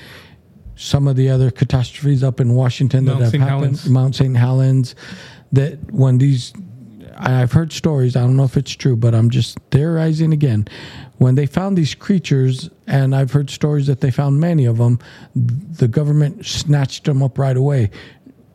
some 0.76 1.08
of 1.08 1.16
the 1.16 1.30
other 1.30 1.52
catastrophes 1.52 2.24
up 2.24 2.40
in 2.40 2.56
Washington 2.56 3.06
Mount 3.06 3.20
that 3.20 3.24
have 3.26 3.32
St. 3.32 3.44
happened, 3.44 3.78
Helens. 3.78 3.90
Mount 3.90 4.16
St. 4.16 4.36
Helens, 4.36 4.96
that 5.52 5.92
when 5.92 6.18
these, 6.18 6.54
I've 7.18 7.52
heard 7.52 7.72
stories. 7.72 8.16
I 8.16 8.22
don't 8.22 8.36
know 8.36 8.44
if 8.44 8.58
it's 8.58 8.72
true, 8.72 8.96
but 8.96 9.14
I'm 9.14 9.30
just 9.30 9.58
theorizing 9.72 10.34
again. 10.34 10.68
When 11.18 11.36
they 11.36 11.46
found 11.46 11.78
these 11.78 11.96
creatures, 11.96 12.70
and 12.88 13.16
I've 13.16 13.32
heard 13.32 13.50
stories 13.50 13.88
that 13.88 14.02
they 14.02 14.12
found 14.12 14.40
many 14.40 14.66
of 14.66 14.78
them, 14.78 15.00
the 15.36 15.88
government 15.88 16.46
snatched 16.46 17.06
them 17.06 17.24
up 17.24 17.38
right 17.38 17.56
away. 17.56 17.92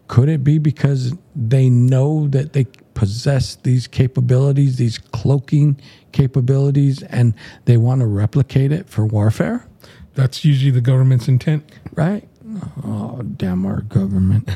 Could 0.09 0.29
it 0.29 0.43
be 0.43 0.59
because 0.59 1.15
they 1.37 1.69
know 1.69 2.29
that 2.29 2.53
they 2.53 2.67
possess 2.95 3.57
these 3.57 3.87
capabilities, 3.87 4.77
these 4.77 4.99
cloaking 4.99 5.81
capabilities, 6.13 7.03
and 7.05 7.35
they 7.67 7.77
want 7.77 8.01
to 8.01 8.07
replicate 8.07 8.73
it 8.73 8.89
for 8.89 9.07
warfare? 9.07 9.67
That's 10.15 10.45
usually 10.45 10.73
the 10.73 10.81
government's 10.81 11.29
intent. 11.29 11.71
Right? 11.95 12.29
Oh, 12.85 13.23
damn 13.37 13.67
our 13.67 13.83
government. 13.83 14.49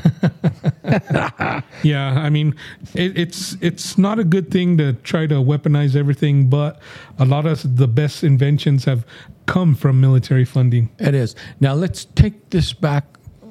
Yeah, 1.83 2.13
I 2.21 2.29
mean, 2.29 2.55
it, 2.93 3.17
it's 3.17 3.57
it's 3.59 3.97
not 3.97 4.17
a 4.17 4.23
good 4.23 4.49
thing 4.49 4.77
to 4.77 4.93
try 4.93 5.27
to 5.27 5.35
weaponize 5.35 5.95
everything, 5.95 6.49
but 6.49 6.79
a 7.19 7.25
lot 7.25 7.45
of 7.45 7.75
the 7.75 7.87
best 7.87 8.23
inventions 8.23 8.85
have 8.85 9.05
come 9.45 9.75
from 9.75 9.99
military 9.99 10.45
funding. 10.45 10.89
It 10.97 11.13
is. 11.13 11.35
Now 11.59 11.73
let's 11.73 12.05
take 12.05 12.49
this 12.51 12.71
back 12.71 13.05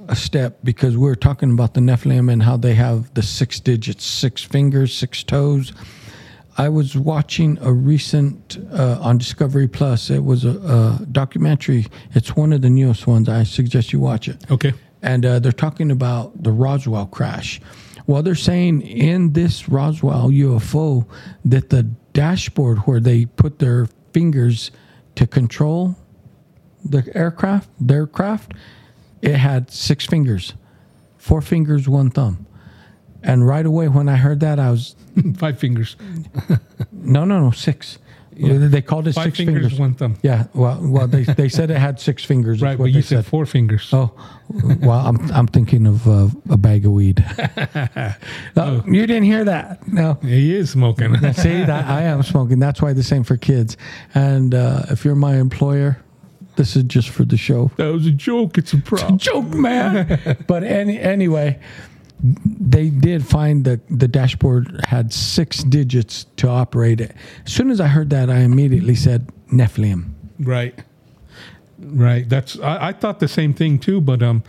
a 0.08 0.16
step 0.16 0.58
because 0.64 0.96
we're 0.96 1.14
talking 1.14 1.52
about 1.52 1.74
the 1.74 1.80
Nephilim 1.80 2.32
and 2.32 2.42
how 2.42 2.56
they 2.56 2.74
have 2.74 3.12
the 3.14 3.22
six 3.22 3.60
digits, 3.60 4.04
six 4.04 4.42
fingers, 4.42 4.94
six 4.94 5.22
toes. 5.22 5.72
I 6.58 6.68
was 6.68 6.96
watching 6.96 7.58
a 7.62 7.72
recent 7.72 8.58
uh, 8.72 8.98
on 9.00 9.16
Discovery 9.18 9.68
Plus. 9.68 10.10
It 10.10 10.22
was 10.24 10.44
a, 10.44 10.50
a 11.00 11.06
documentary. 11.10 11.86
It's 12.14 12.36
one 12.36 12.52
of 12.52 12.60
the 12.60 12.68
newest 12.70 13.06
ones. 13.06 13.28
I 13.28 13.42
suggest 13.44 13.92
you 13.92 14.00
watch 14.00 14.28
it 14.28 14.44
Okay. 14.50 14.72
and 15.02 15.24
uh, 15.24 15.38
they're 15.38 15.50
talking 15.52 15.90
about 15.90 16.42
the 16.42 16.52
Roswell 16.52 17.06
crash. 17.06 17.60
Well, 18.06 18.22
they're 18.22 18.34
saying 18.34 18.82
in 18.82 19.32
this 19.32 19.68
Roswell 19.68 20.28
UFO 20.28 21.06
that 21.44 21.70
the 21.70 21.84
dashboard 22.12 22.78
where 22.80 23.00
they 23.00 23.24
put 23.26 23.58
their 23.58 23.86
fingers 24.12 24.70
to 25.14 25.26
control 25.26 25.96
the 26.84 27.08
aircraft, 27.14 27.68
their 27.80 28.06
craft, 28.06 28.52
it 29.22 29.36
had 29.36 29.70
six 29.70 30.04
fingers, 30.04 30.54
four 31.16 31.40
fingers, 31.40 31.88
one 31.88 32.10
thumb. 32.10 32.44
And 33.22 33.46
right 33.46 33.64
away 33.66 33.88
when 33.88 34.08
I 34.08 34.16
heard 34.16 34.40
that, 34.40 34.58
I 34.58 34.70
was 34.70 34.94
Five 35.36 35.58
fingers. 35.58 35.96
no, 36.92 37.24
no, 37.24 37.40
no, 37.40 37.50
six. 37.50 37.98
They 38.34 38.80
called 38.80 39.06
it 39.08 39.14
Five 39.14 39.24
six 39.24 39.36
fingers, 39.36 39.54
fingers. 39.62 39.78
one 39.78 39.92
thumb. 39.94 40.16
Yeah, 40.22 40.46
well, 40.54 40.78
well, 40.80 41.06
they 41.06 41.24
they 41.24 41.50
said 41.50 41.70
it 41.70 41.76
had 41.76 42.00
six 42.00 42.24
fingers. 42.24 42.62
Right, 42.62 42.78
but 42.78 42.84
you 42.84 43.02
said 43.02 43.26
four 43.26 43.44
fingers. 43.44 43.90
Oh, 43.92 44.10
well, 44.80 45.00
I'm 45.06 45.30
I'm 45.32 45.46
thinking 45.46 45.86
of 45.86 46.08
uh, 46.08 46.28
a 46.48 46.56
bag 46.56 46.86
of 46.86 46.92
weed. 46.92 47.22
No, 48.56 48.82
you 48.86 49.06
didn't 49.06 49.24
hear 49.24 49.44
that? 49.44 49.86
No. 49.86 50.14
He 50.22 50.54
is 50.54 50.70
smoking. 50.70 51.14
See, 51.34 51.62
that 51.64 51.84
I 51.86 52.02
am 52.02 52.22
smoking. 52.22 52.58
That's 52.58 52.80
why 52.80 52.94
the 52.94 53.02
same 53.02 53.22
for 53.22 53.36
kids. 53.36 53.76
And 54.14 54.54
uh, 54.54 54.84
if 54.90 55.04
you're 55.04 55.14
my 55.14 55.36
employer, 55.36 55.98
this 56.56 56.74
is 56.74 56.84
just 56.84 57.10
for 57.10 57.26
the 57.26 57.36
show. 57.36 57.70
that 57.76 57.92
was 57.92 58.06
a 58.06 58.10
joke. 58.12 58.56
It's 58.56 58.72
a 58.72 58.78
prop. 58.78 59.10
A 59.10 59.16
joke, 59.18 59.48
man. 59.48 60.42
but 60.46 60.64
any 60.64 60.98
anyway, 60.98 61.58
they 62.22 62.88
did 62.90 63.26
find 63.26 63.64
that 63.64 63.80
the 63.90 64.06
dashboard 64.06 64.80
had 64.86 65.12
six 65.12 65.62
digits 65.64 66.26
to 66.36 66.48
operate 66.48 67.00
it. 67.00 67.14
As 67.46 67.52
soon 67.52 67.70
as 67.70 67.80
I 67.80 67.88
heard 67.88 68.10
that, 68.10 68.30
I 68.30 68.38
immediately 68.40 68.94
said 68.94 69.28
Nephilim. 69.50 70.12
Right. 70.38 70.78
Right. 71.84 72.28
That's 72.28 72.58
I, 72.60 72.88
I 72.88 72.92
thought 72.92 73.18
the 73.18 73.26
same 73.26 73.52
thing 73.54 73.80
too, 73.80 74.00
but 74.00 74.22
um 74.22 74.44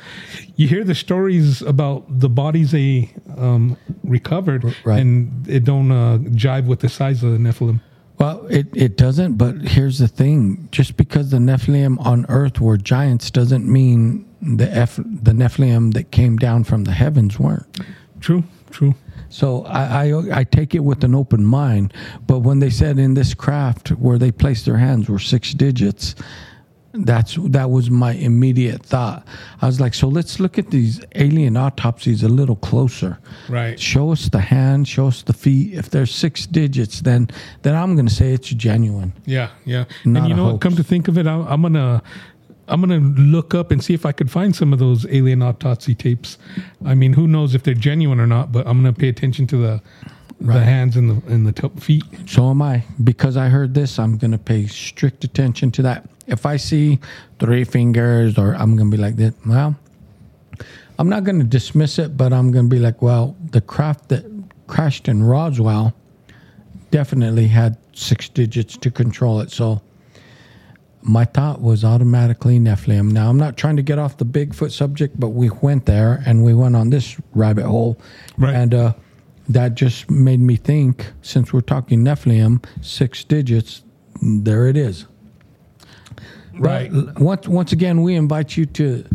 you 0.55 0.67
hear 0.67 0.83
the 0.83 0.93
stories 0.93 1.63
about 1.63 2.05
the 2.19 2.29
bodies 2.29 2.71
they 2.71 3.11
um 3.37 3.75
recovered 4.03 4.63
Right. 4.85 4.99
and 5.01 5.47
it 5.47 5.63
don't 5.63 5.91
uh, 5.91 6.19
jive 6.29 6.67
with 6.67 6.81
the 6.81 6.89
size 6.89 7.23
of 7.23 7.31
the 7.31 7.39
Nephilim. 7.39 7.79
Well, 8.23 8.47
it, 8.47 8.67
it 8.73 8.95
doesn't, 8.95 9.33
but 9.33 9.55
here's 9.57 9.99
the 9.99 10.07
thing. 10.07 10.69
Just 10.71 10.95
because 10.95 11.31
the 11.31 11.39
Nephilim 11.39 11.99
on 12.05 12.25
earth 12.29 12.61
were 12.61 12.77
giants 12.77 13.29
doesn't 13.29 13.67
mean 13.67 14.25
the 14.41 14.73
F, 14.73 14.95
the 14.95 15.33
Nephilim 15.33 15.93
that 15.93 16.11
came 16.11 16.37
down 16.37 16.63
from 16.63 16.85
the 16.85 16.93
heavens 16.93 17.37
weren't. 17.37 17.81
True, 18.21 18.45
true. 18.71 18.95
So 19.27 19.65
I, 19.65 20.05
I 20.07 20.39
I 20.39 20.43
take 20.45 20.73
it 20.73 20.85
with 20.85 21.03
an 21.03 21.13
open 21.13 21.43
mind. 21.43 21.93
But 22.25 22.39
when 22.39 22.59
they 22.59 22.69
said 22.69 22.97
in 22.97 23.13
this 23.13 23.33
craft 23.33 23.89
where 23.89 24.17
they 24.17 24.31
placed 24.31 24.65
their 24.65 24.77
hands 24.77 25.09
were 25.09 25.19
six 25.19 25.53
digits, 25.53 26.15
that's 26.93 27.37
that 27.41 27.71
was 27.71 27.89
my 27.89 28.13
immediate 28.13 28.83
thought. 28.83 29.25
I 29.61 29.65
was 29.65 29.81
like, 29.81 29.95
so 29.95 30.07
let's 30.07 30.39
look 30.39 30.59
at 30.59 30.69
these 30.69 31.01
alien 31.15 31.57
autopsies 31.57 32.21
a 32.21 32.29
little 32.29 32.55
closer. 32.55 33.17
Right. 33.49 33.79
Show 33.79 34.11
us 34.11 34.29
the 34.29 34.39
hand, 34.39 34.87
show 34.87 35.07
us 35.07 35.23
the 35.23 35.33
feet. 35.33 35.73
If 35.73 35.89
there's 35.89 36.13
six 36.13 36.45
digits, 36.45 37.01
then 37.01 37.29
then 37.63 37.75
I'm 37.75 37.95
going 37.95 38.07
to 38.07 38.13
say 38.13 38.33
it's 38.33 38.49
genuine. 38.49 39.13
Yeah, 39.25 39.49
yeah. 39.65 39.85
And 40.03 40.27
you 40.27 40.35
know 40.35 40.51
what? 40.51 40.61
Come 40.61 40.75
to 40.75 40.83
think 40.83 41.07
of 41.07 41.17
it, 41.17 41.25
I'm, 41.25 41.47
I'm 41.47 41.61
gonna 41.63 42.03
I'm 42.67 42.79
gonna 42.79 42.99
look 42.99 43.55
up 43.55 43.71
and 43.71 43.83
see 43.83 43.95
if 43.95 44.05
I 44.05 44.11
could 44.11 44.29
find 44.29 44.55
some 44.55 44.71
of 44.71 44.77
those 44.77 45.07
alien 45.07 45.41
autopsy 45.41 45.95
tapes. 45.95 46.37
I 46.85 46.93
mean, 46.93 47.13
who 47.13 47.27
knows 47.27 47.55
if 47.55 47.63
they're 47.63 47.73
genuine 47.73 48.19
or 48.19 48.27
not? 48.27 48.51
But 48.51 48.67
I'm 48.67 48.77
gonna 48.77 48.93
pay 48.93 49.09
attention 49.09 49.47
to 49.47 49.57
the 49.57 49.81
the 50.43 50.59
hands 50.59 50.97
and 50.97 51.09
the 51.09 51.33
and 51.33 51.47
the 51.47 51.51
top 51.51 51.79
feet. 51.79 52.03
So 52.25 52.49
am 52.49 52.61
I. 52.61 52.83
Because 53.03 53.37
I 53.37 53.49
heard 53.49 53.73
this, 53.73 53.97
I'm 53.97 54.17
going 54.17 54.31
to 54.31 54.37
pay 54.37 54.67
strict 54.67 55.23
attention 55.23 55.71
to 55.71 55.81
that. 55.83 56.07
If 56.27 56.45
I 56.45 56.57
see 56.57 56.99
three 57.39 57.63
fingers, 57.63 58.37
or 58.37 58.55
I'm 58.55 58.75
going 58.77 58.89
to 58.89 58.97
be 58.97 59.01
like 59.01 59.17
that, 59.17 59.33
well, 59.45 59.75
I'm 60.99 61.09
not 61.09 61.23
going 61.23 61.39
to 61.39 61.45
dismiss 61.45 61.99
it, 61.99 62.15
but 62.15 62.31
I'm 62.31 62.51
going 62.51 62.69
to 62.69 62.75
be 62.75 62.79
like, 62.79 63.01
well, 63.01 63.35
the 63.51 63.61
craft 63.61 64.09
that 64.09 64.25
crashed 64.67 65.07
in 65.07 65.23
Roswell 65.23 65.93
definitely 66.91 67.47
had 67.47 67.77
six 67.93 68.29
digits 68.29 68.77
to 68.77 68.91
control 68.91 69.41
it. 69.41 69.51
So 69.51 69.81
my 71.01 71.25
thought 71.25 71.61
was 71.61 71.83
automatically 71.83 72.59
Nephilim. 72.59 73.11
Now, 73.11 73.29
I'm 73.29 73.37
not 73.37 73.57
trying 73.57 73.75
to 73.75 73.81
get 73.81 73.99
off 73.99 74.17
the 74.17 74.25
Bigfoot 74.25 74.71
subject, 74.71 75.19
but 75.19 75.29
we 75.29 75.49
went 75.49 75.85
there 75.85 76.23
and 76.25 76.45
we 76.45 76.53
went 76.53 76.75
on 76.75 76.89
this 76.89 77.17
rabbit 77.33 77.65
hole. 77.65 77.99
Right. 78.37 78.55
And 78.55 78.73
uh, 78.73 78.93
that 79.49 79.75
just 79.75 80.09
made 80.09 80.39
me 80.39 80.55
think 80.55 81.11
since 81.21 81.51
we're 81.51 81.61
talking 81.61 82.03
Nephilim, 82.03 82.63
six 82.81 83.23
digits, 83.23 83.83
there 84.21 84.67
it 84.67 84.77
is. 84.77 85.05
Right. 86.53 86.91
But 86.91 87.19
once, 87.19 87.47
once 87.47 87.71
again, 87.71 88.01
we 88.01 88.15
invite 88.15 88.57
you 88.57 88.65
to 88.67 89.05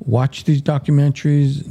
watch 0.00 0.44
these 0.44 0.62
documentaries 0.62 1.66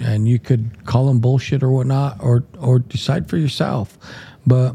and 0.00 0.26
you 0.28 0.38
could 0.38 0.84
call 0.86 1.06
them 1.06 1.20
bullshit 1.20 1.62
or 1.62 1.70
whatnot 1.70 2.18
or, 2.20 2.44
or 2.60 2.78
decide 2.78 3.28
for 3.28 3.36
yourself. 3.36 3.98
But 4.46 4.74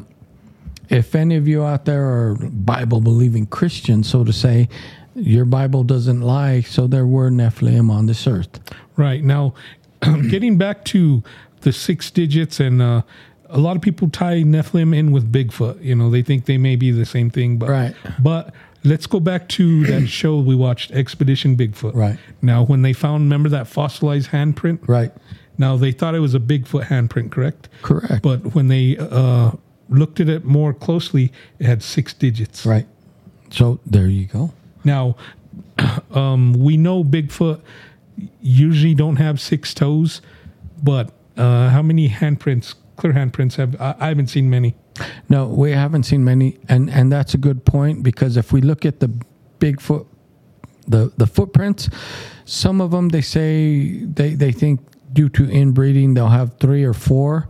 if 0.90 1.16
any 1.16 1.36
of 1.36 1.48
you 1.48 1.64
out 1.64 1.86
there 1.86 2.06
are 2.06 2.36
Bible 2.36 3.02
believing 3.02 3.46
Christians, 3.46 4.10
so 4.10 4.24
to 4.24 4.34
say, 4.34 4.70
your 5.16 5.46
Bible 5.46 5.84
doesn't 5.84 6.22
lie, 6.22 6.62
so 6.62 6.86
there 6.88 7.06
were 7.06 7.30
Nephilim 7.32 7.90
on 7.90 8.06
this 8.06 8.28
earth. 8.28 8.60
Right. 8.96 9.24
Now, 9.24 9.56
getting 10.30 10.58
back 10.58 10.86
to 10.86 11.24
the 11.62 11.74
six 11.74 12.12
digits, 12.12 12.60
and 12.60 12.82
uh, 12.82 13.02
a 13.50 13.58
lot 13.58 13.76
of 13.76 13.82
people 13.82 14.10
tie 14.10 14.44
Nephilim 14.44 14.96
in 14.96 15.12
with 15.12 15.32
Bigfoot. 15.32 15.84
You 15.84 15.96
know, 15.96 16.10
they 16.10 16.22
think 16.22 16.46
they 16.46 16.58
may 16.58 16.76
be 16.76 16.92
the 16.92 17.06
same 17.06 17.30
thing, 17.30 17.58
but 17.58 17.70
Right. 17.70 17.96
But 18.20 18.54
let's 18.88 19.06
go 19.08 19.20
back 19.20 19.48
to 19.50 19.86
that 19.86 20.08
show 20.20 20.40
we 20.40 20.56
watched, 20.56 20.92
Expedition 20.92 21.56
Bigfoot. 21.56 21.94
Right. 21.96 22.18
Now, 22.42 22.64
when 22.64 22.82
they 22.82 22.94
found, 22.94 23.24
remember 23.24 23.50
that 23.50 23.68
fossilized 23.68 24.30
handprint? 24.32 24.88
Right. 24.88 25.12
Now 25.58 25.76
they 25.76 25.92
thought 25.92 26.14
it 26.16 26.20
was 26.20 26.36
a 26.36 26.40
Bigfoot 26.40 26.86
handprint, 26.86 27.32
correct? 27.32 27.70
Correct. 27.82 28.22
But 28.22 28.54
when 28.54 28.68
they 28.68 28.98
uh, 28.98 29.52
looked 29.90 30.20
at 30.20 30.30
it 30.30 30.46
more 30.46 30.74
closely, 30.74 31.32
it 31.60 31.66
had 31.66 31.82
six 31.84 32.14
digits. 32.14 32.66
right. 32.66 32.88
So 33.50 33.80
there 33.86 34.08
you 34.08 34.26
go. 34.26 34.52
Now, 34.84 35.16
um, 36.12 36.54
we 36.54 36.76
know 36.78 37.04
Bigfoot 37.04 37.62
usually 38.42 38.94
don't 38.94 39.16
have 39.16 39.40
six 39.40 39.74
toes, 39.74 40.22
but 40.84 41.12
uh, 41.38 41.70
how 41.70 41.82
many 41.82 42.10
handprints, 42.10 42.76
clear 42.98 43.14
handprints, 43.14 43.56
have 43.56 43.80
I, 43.80 43.96
I 44.00 44.08
haven't 44.10 44.28
seen 44.28 44.50
many. 44.50 44.76
No, 45.30 45.48
we 45.48 45.72
haven't 45.72 46.04
seen 46.04 46.24
many, 46.24 46.58
and 46.70 46.90
and 46.90 47.12
that's 47.12 47.34
a 47.34 47.38
good 47.38 47.66
point 47.66 48.04
because 48.04 48.38
if 48.38 48.52
we 48.52 48.62
look 48.62 48.86
at 48.86 49.00
the 49.00 49.10
Bigfoot, 49.60 50.06
the 50.88 51.12
the 51.18 51.28
footprints, 51.28 51.90
some 52.46 52.82
of 52.82 52.92
them 52.92 53.10
they 53.10 53.22
say 53.22 54.04
they 54.04 54.34
they 54.36 54.52
think 54.52 54.80
due 55.14 55.30
to 55.30 55.50
inbreeding 55.50 56.14
they'll 56.14 56.28
have 56.28 56.58
three 56.60 56.84
or 56.84 56.94
four 56.94 57.48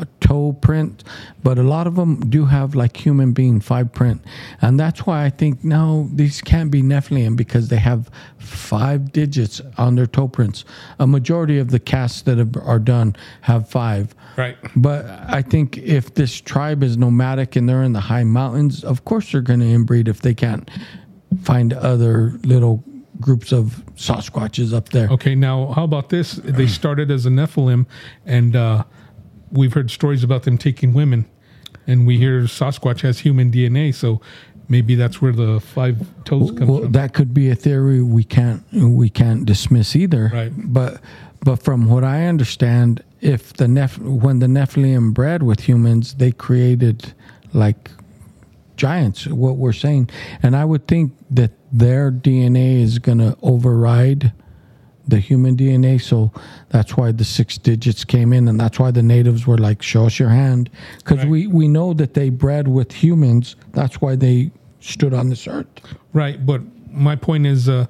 uh, 0.00 0.04
toe 0.20 0.52
print, 0.52 1.04
but 1.42 1.58
a 1.58 1.62
lot 1.62 1.86
of 1.86 1.96
them 1.96 2.20
do 2.30 2.46
have 2.46 2.74
like 2.74 2.96
human 2.96 3.32
being 3.32 3.60
five 3.60 3.92
print, 3.92 4.22
and 4.62 4.78
that's 4.78 5.06
why 5.06 5.24
I 5.24 5.30
think 5.30 5.64
no, 5.64 6.08
these 6.12 6.40
can't 6.40 6.70
be 6.70 6.82
Nephilim 6.82 7.36
because 7.36 7.68
they 7.68 7.76
have 7.76 8.10
five 8.38 9.12
digits 9.12 9.60
on 9.78 9.94
their 9.94 10.06
toe 10.06 10.28
prints. 10.28 10.64
A 10.98 11.06
majority 11.06 11.58
of 11.58 11.70
the 11.70 11.78
casts 11.78 12.22
that 12.22 12.38
have, 12.38 12.56
are 12.56 12.78
done 12.78 13.16
have 13.42 13.68
five. 13.68 14.14
Right. 14.36 14.56
But 14.76 15.06
I 15.06 15.42
think 15.42 15.78
if 15.78 16.14
this 16.14 16.40
tribe 16.40 16.82
is 16.82 16.96
nomadic 16.96 17.56
and 17.56 17.68
they're 17.68 17.82
in 17.82 17.92
the 17.92 18.00
high 18.00 18.24
mountains, 18.24 18.84
of 18.84 19.04
course 19.04 19.32
they're 19.32 19.40
going 19.40 19.60
to 19.60 19.66
inbreed 19.66 20.08
if 20.08 20.22
they 20.22 20.34
can't 20.34 20.70
find 21.42 21.72
other 21.72 22.32
little 22.42 22.82
groups 23.20 23.52
of 23.52 23.84
Sasquatches 23.96 24.72
up 24.72 24.88
there. 24.88 25.08
Okay. 25.10 25.34
Now, 25.34 25.72
how 25.72 25.84
about 25.84 26.08
this? 26.08 26.32
They 26.32 26.66
started 26.66 27.10
as 27.10 27.26
a 27.26 27.28
Nephilim, 27.28 27.86
and 28.24 28.56
uh, 28.56 28.84
we've 29.50 29.72
heard 29.72 29.90
stories 29.90 30.22
about 30.24 30.42
them 30.44 30.58
taking 30.58 30.92
women, 30.92 31.26
and 31.86 32.06
we 32.06 32.18
hear 32.18 32.42
Sasquatch 32.42 33.00
has 33.00 33.20
human 33.20 33.50
DNA, 33.50 33.94
so 33.94 34.20
maybe 34.68 34.94
that's 34.94 35.20
where 35.20 35.32
the 35.32 35.60
five 35.60 36.06
toes 36.24 36.50
come 36.52 36.68
Well, 36.68 36.82
from. 36.82 36.92
that 36.92 37.12
could 37.14 37.34
be 37.34 37.50
a 37.50 37.54
theory 37.54 38.02
we 38.02 38.24
can't 38.24 38.62
we 38.72 39.08
can't 39.08 39.44
dismiss 39.44 39.96
either. 39.96 40.30
Right. 40.32 40.52
But 40.56 41.00
but 41.44 41.56
from 41.56 41.88
what 41.88 42.04
I 42.04 42.26
understand, 42.26 43.02
if 43.20 43.52
the 43.54 43.66
Neph- 43.66 43.98
when 43.98 44.38
the 44.40 44.46
Nephilim 44.46 45.14
bred 45.14 45.42
with 45.42 45.60
humans, 45.60 46.14
they 46.14 46.32
created 46.32 47.12
like 47.52 47.90
giants. 48.76 49.26
What 49.26 49.56
we're 49.56 49.72
saying, 49.72 50.10
and 50.42 50.54
I 50.54 50.64
would 50.64 50.86
think 50.86 51.12
that 51.30 51.50
their 51.72 52.10
DNA 52.12 52.80
is 52.82 52.98
going 52.98 53.18
to 53.18 53.36
override 53.42 54.32
the 55.10 55.18
human 55.18 55.56
DNA. 55.56 56.00
So 56.00 56.32
that's 56.70 56.96
why 56.96 57.12
the 57.12 57.24
six 57.24 57.58
digits 57.58 58.04
came 58.04 58.32
in, 58.32 58.48
and 58.48 58.58
that's 58.58 58.78
why 58.78 58.90
the 58.90 59.02
natives 59.02 59.46
were 59.46 59.58
like, 59.58 59.82
"Show 59.82 60.06
us 60.06 60.18
your 60.18 60.30
hand," 60.30 60.70
because 60.98 61.18
Right. 61.18 61.28
we 61.28 61.46
we 61.46 61.68
know 61.68 61.92
that 61.94 62.14
they 62.14 62.30
bred 62.30 62.68
with 62.68 62.92
humans. 62.92 63.56
That's 63.72 64.00
why 64.00 64.16
they 64.16 64.50
stood 64.80 65.12
on 65.12 65.28
this 65.28 65.46
earth. 65.46 65.66
Right, 66.14 66.44
but 66.46 66.62
my 66.92 67.14
point 67.16 67.46
is, 67.46 67.68
uh, 67.68 67.86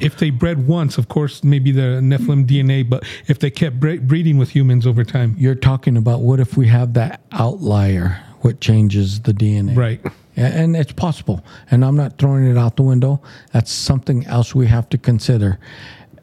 if 0.00 0.16
they 0.18 0.30
bred 0.30 0.66
once, 0.66 0.98
of 0.98 1.08
course, 1.08 1.42
maybe 1.42 1.70
the 1.72 2.00
Nephilim 2.02 2.46
DNA. 2.46 2.82
But 2.82 3.04
if 3.26 3.38
they 3.38 3.50
kept 3.50 3.80
bre- 3.80 3.96
breeding 3.96 4.38
with 4.38 4.50
humans 4.50 4.86
over 4.86 5.04
time, 5.04 5.34
You're 5.38 5.54
talking 5.54 5.96
about 5.96 6.20
what 6.22 6.40
if 6.40 6.56
we 6.56 6.66
have 6.68 6.94
that 6.94 7.20
outlier, 7.32 8.18
what 8.42 8.60
changes 8.60 9.20
the 9.20 9.32
DNA? 9.32 9.74
right? 9.76 10.00
And 10.36 10.76
it's 10.76 10.92
possible. 10.92 11.44
And 11.68 11.84
I'm 11.84 11.96
not 11.96 12.16
throwing 12.18 12.46
it 12.46 12.56
out 12.56 12.76
the 12.76 12.84
window. 12.84 13.20
That's 13.52 13.72
something 13.72 14.24
else 14.26 14.54
we 14.54 14.68
have 14.68 14.88
to 14.90 14.98
consider. 14.98 15.58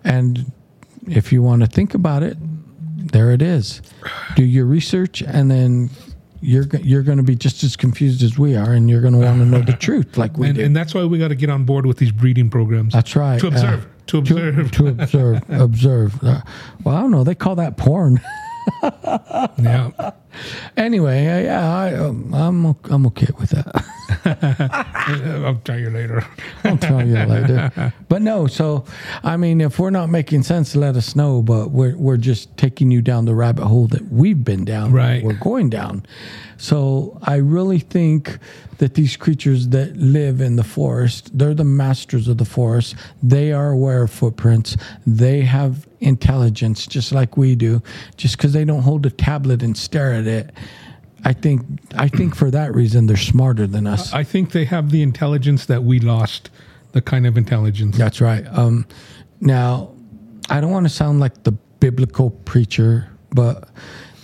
And 0.06 0.52
if 1.08 1.32
you 1.34 1.42
want 1.44 1.62
to 1.62 1.68
think 1.68 1.94
about 1.94 2.24
it, 2.24 2.38
there 3.12 3.32
it 3.32 3.42
is. 3.42 3.82
Do 4.36 4.44
your 4.46 4.66
research, 4.66 5.22
and 5.22 5.50
then 5.52 5.90
you're 6.42 6.66
you're 6.82 7.04
going 7.04 7.18
to 7.18 7.24
be 7.24 7.36
just 7.36 7.64
as 7.64 7.76
confused 7.76 8.24
as 8.24 8.38
we 8.38 8.56
are, 8.56 8.72
and 8.72 8.90
you're 8.90 9.02
going 9.02 9.14
to 9.14 9.20
want 9.20 9.40
to 9.40 9.46
know 9.46 9.62
the 9.62 9.74
truth, 9.74 10.18
like 10.18 10.38
we 10.38 10.48
And, 10.48 10.56
do. 10.58 10.64
and 10.64 10.76
that's 10.76 10.94
why 10.94 11.04
we 11.06 11.18
got 11.20 11.30
to 11.30 11.36
get 11.36 11.50
on 11.50 11.66
board 11.66 11.86
with 11.86 11.98
these 11.98 12.12
breeding 12.12 12.50
programs. 12.50 12.94
That's 12.94 13.16
right. 13.16 13.40
To 13.40 13.48
Uh, 13.48 13.50
observe, 13.52 13.88
to 14.08 14.18
observe. 14.20 14.72
to 14.72 14.88
observe, 14.88 15.42
observe. 15.50 16.24
Uh, 16.24 16.42
well, 16.84 16.96
I 16.96 17.02
don't 17.02 17.12
know. 17.12 17.24
They 17.24 17.36
call 17.36 17.56
that 17.56 17.78
porn. 17.78 18.22
yeah. 18.84 20.12
Anyway, 20.78 21.28
uh, 21.28 21.40
yeah, 21.40 21.76
I, 21.76 21.94
um, 21.96 22.34
I'm 22.34 22.66
I'm 22.92 23.06
okay 23.08 23.28
with 23.40 23.50
that. 23.52 23.86
I'll 24.26 25.62
tell 25.64 25.80
you 25.80 25.90
later. 25.90 26.26
I'll 26.64 26.78
tell 26.78 27.06
you 27.06 27.16
later. 27.16 27.94
But 28.10 28.22
no, 28.22 28.48
so 28.48 28.86
I 29.24 29.38
mean, 29.38 29.62
if 29.62 29.80
we're 29.80 29.90
not 29.90 30.10
making 30.10 30.44
sense, 30.44 30.76
let 30.76 30.96
us 30.96 31.16
know. 31.16 31.42
But 31.42 31.72
we're 31.72 31.96
we're 31.98 32.18
just 32.18 32.56
taking 32.58 32.92
you 32.92 33.02
down 33.02 33.26
the 33.26 33.36
rabbit 33.36 33.66
hole 33.66 33.88
that 33.88 34.12
we've 34.12 34.44
been 34.44 34.66
down. 34.66 34.92
Right. 34.92 35.24
We're 35.24 35.34
going 35.34 35.70
down. 35.70 36.06
So 36.58 37.18
I 37.22 37.36
really 37.36 37.80
think 37.80 38.38
that 38.78 38.94
these 38.94 39.18
creatures 39.18 39.70
that 39.70 39.96
live 39.98 40.42
in 40.42 40.56
the 40.56 40.64
forest, 40.64 41.38
they're 41.38 41.54
the 41.54 41.64
masters 41.64 42.28
of 42.28 42.38
the 42.38 42.46
forest. 42.46 42.96
They 43.22 43.52
are 43.52 43.72
aware 43.72 44.04
of 44.04 44.12
footprints. 44.12 44.78
They 45.06 45.42
have 45.42 45.88
intelligence, 46.00 46.88
just 46.88 47.12
like 47.12 47.38
we 47.38 47.56
do. 47.56 47.82
Just 48.18 48.38
because 48.38 48.54
they 48.54 48.66
don't 48.66 48.82
hold 48.84 49.06
a 49.06 49.10
tablet 49.10 49.64
and 49.64 49.78
stare 49.78 50.14
at 50.14 50.28
it. 50.28 50.52
I 51.26 51.34
think 51.34 51.62
I 51.98 52.08
think 52.08 52.36
for 52.36 52.52
that 52.52 52.76
reason 52.76 53.08
they're 53.08 53.18
smarter 53.18 53.68
than 53.68 53.88
us. 53.88 54.14
I 54.14 54.24
think 54.24 54.52
they 54.52 54.66
have 54.66 54.92
the 54.92 55.02
intelligence 55.02 55.66
that 55.66 55.84
we 55.84 56.00
lost, 56.00 56.52
the 56.92 57.02
kind 57.02 57.26
of 57.26 57.36
intelligence. 57.36 57.98
That's 57.98 58.22
right. 58.22 58.46
Um, 58.52 58.86
now, 59.42 59.92
I 60.50 60.62
don't 60.62 60.72
want 60.72 60.86
to 60.86 60.94
sound 60.94 61.20
like 61.20 61.44
the 61.44 61.52
biblical 61.80 62.30
preacher, 62.30 63.10
but 63.32 63.68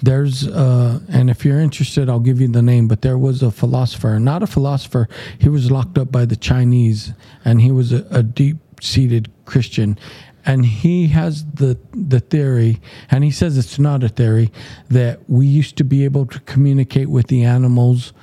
there's, 0.03 0.47
uh, 0.47 0.99
and 1.09 1.29
if 1.29 1.43
you're 1.43 1.59
interested, 1.59 2.09
I'll 2.09 2.19
give 2.19 2.39
you 2.39 2.47
the 2.47 2.61
name. 2.61 2.87
But 2.87 3.01
there 3.01 3.17
was 3.17 3.43
a 3.43 3.51
philosopher, 3.51 4.19
not 4.19 4.41
a 4.43 4.47
philosopher. 4.47 5.07
He 5.39 5.49
was 5.49 5.69
locked 5.69 5.97
up 5.97 6.11
by 6.11 6.25
the 6.25 6.35
Chinese, 6.35 7.13
and 7.43 7.61
he 7.61 7.71
was 7.71 7.91
a, 7.91 8.05
a 8.11 8.23
deep-seated 8.23 9.29
Christian. 9.45 9.97
And 10.45 10.65
he 10.65 11.07
has 11.07 11.45
the 11.45 11.77
the 11.93 12.19
theory, 12.19 12.81
and 13.09 13.23
he 13.23 13.31
says 13.31 13.57
it's 13.57 13.77
not 13.77 14.03
a 14.03 14.09
theory 14.09 14.51
that 14.89 15.29
we 15.29 15.45
used 15.45 15.77
to 15.77 15.83
be 15.83 16.03
able 16.03 16.25
to 16.27 16.39
communicate 16.41 17.09
with 17.09 17.27
the 17.27 17.43
animals 17.43 18.13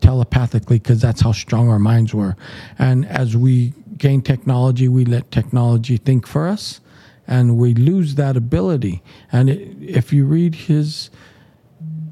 telepathically 0.00 0.78
because 0.78 1.00
that's 1.00 1.22
how 1.22 1.32
strong 1.32 1.68
our 1.68 1.78
minds 1.78 2.12
were. 2.12 2.36
And 2.78 3.06
as 3.06 3.36
we 3.36 3.72
gain 3.96 4.22
technology, 4.22 4.88
we 4.88 5.04
let 5.04 5.30
technology 5.30 5.96
think 5.96 6.26
for 6.26 6.48
us, 6.48 6.80
and 7.26 7.56
we 7.56 7.74
lose 7.74 8.16
that 8.16 8.36
ability. 8.36 9.02
And 9.32 9.48
it, 9.48 9.76
if 9.80 10.12
you 10.12 10.26
read 10.26 10.54
his 10.54 11.10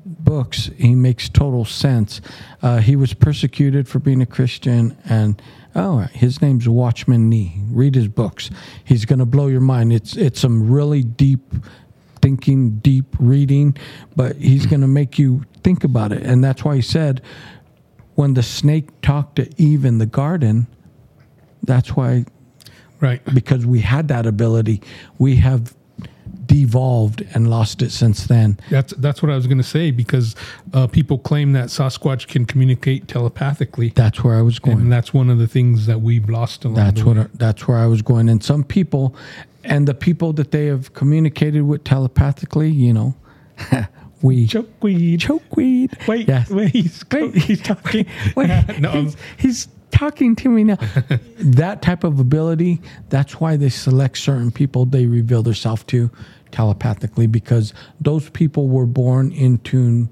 books, 0.04 0.70
he 0.76 0.94
makes 0.94 1.28
total 1.28 1.64
sense. 1.64 2.20
Uh, 2.62 2.78
he 2.78 2.96
was 2.96 3.12
persecuted 3.12 3.88
for 3.88 3.98
being 3.98 4.22
a 4.22 4.26
Christian, 4.26 4.96
and 5.04 5.40
oh, 5.74 5.98
his 6.12 6.40
name's 6.42 6.68
Watchman 6.68 7.28
Nee. 7.28 7.56
Read 7.70 7.94
his 7.94 8.08
books; 8.08 8.50
he's 8.84 9.04
going 9.04 9.18
to 9.18 9.26
blow 9.26 9.46
your 9.48 9.60
mind. 9.60 9.92
It's 9.92 10.16
it's 10.16 10.40
some 10.40 10.70
really 10.70 11.02
deep 11.02 11.40
thinking, 12.20 12.78
deep 12.78 13.06
reading, 13.18 13.76
but 14.14 14.36
he's 14.36 14.66
going 14.66 14.80
to 14.82 14.86
make 14.86 15.18
you 15.18 15.44
think 15.64 15.84
about 15.84 16.12
it, 16.12 16.22
and 16.22 16.42
that's 16.42 16.64
why 16.64 16.76
he 16.76 16.82
said 16.82 17.20
when 18.14 18.34
the 18.34 18.42
snake 18.42 18.88
talked 19.00 19.36
to 19.36 19.48
Eve 19.56 19.84
in 19.84 19.98
the 19.98 20.06
garden. 20.06 20.66
That's 21.62 21.96
why 21.96 22.26
Right. 23.00 23.22
because 23.34 23.64
we 23.66 23.80
had 23.80 24.08
that 24.08 24.26
ability, 24.26 24.82
we 25.18 25.36
have 25.36 25.74
devolved 26.52 27.24
and 27.34 27.48
lost 27.48 27.80
it 27.82 27.90
since 27.90 28.26
then. 28.26 28.58
That's 28.70 28.92
that's 28.98 29.22
what 29.22 29.30
I 29.32 29.36
was 29.36 29.46
going 29.46 29.58
to 29.58 29.64
say 29.64 29.90
because 29.90 30.36
uh, 30.74 30.86
people 30.86 31.18
claim 31.18 31.52
that 31.52 31.66
Sasquatch 31.68 32.28
can 32.28 32.44
communicate 32.44 33.08
telepathically, 33.08 33.88
That's 33.96 34.22
where 34.22 34.36
I 34.36 34.42
was 34.42 34.58
going. 34.58 34.80
and 34.80 34.92
that's 34.92 35.14
one 35.14 35.30
of 35.30 35.38
the 35.38 35.48
things 35.48 35.86
that 35.86 36.00
we've 36.00 36.28
lost 36.28 36.64
along 36.64 36.76
That's 36.76 37.00
the 37.00 37.06
what 37.06 37.16
way. 37.16 37.22
I, 37.22 37.26
that's 37.34 37.66
where 37.66 37.78
I 37.78 37.86
was 37.86 38.02
going. 38.02 38.28
And 38.28 38.42
some 38.44 38.64
people, 38.64 39.16
and 39.64 39.88
the 39.88 39.94
people 39.94 40.32
that 40.34 40.50
they 40.50 40.66
have 40.66 40.92
communicated 40.94 41.62
with 41.62 41.84
telepathically, 41.84 42.70
you 42.70 42.92
know, 42.92 43.14
we 44.22 44.46
Chokeweed. 44.46 45.18
chokeweed. 45.18 46.06
Wait, 46.06 46.28
Yes. 46.28 46.50
wait, 46.50 46.70
he's, 46.70 47.04
Wait. 47.10 47.34
he's 47.34 47.62
talking. 47.62 48.06
Wait, 48.36 48.48
no, 48.80 48.90
he's, 48.92 49.16
he's 49.38 49.68
talking 49.90 50.34
to 50.36 50.48
me 50.48 50.64
now. 50.64 50.78
that 51.38 51.82
type 51.82 52.02
of 52.04 52.18
ability, 52.20 52.80
that's 53.08 53.40
why 53.40 53.56
they 53.56 53.68
select 53.68 54.16
certain 54.18 54.50
people 54.50 54.84
they 54.86 55.06
reveal 55.06 55.42
themselves 55.42 55.82
to 55.84 56.10
telepathically 56.52 57.26
because 57.26 57.72
those 58.00 58.28
people 58.30 58.68
were 58.68 58.86
born 58.86 59.32
in 59.32 59.58
tune 59.58 60.08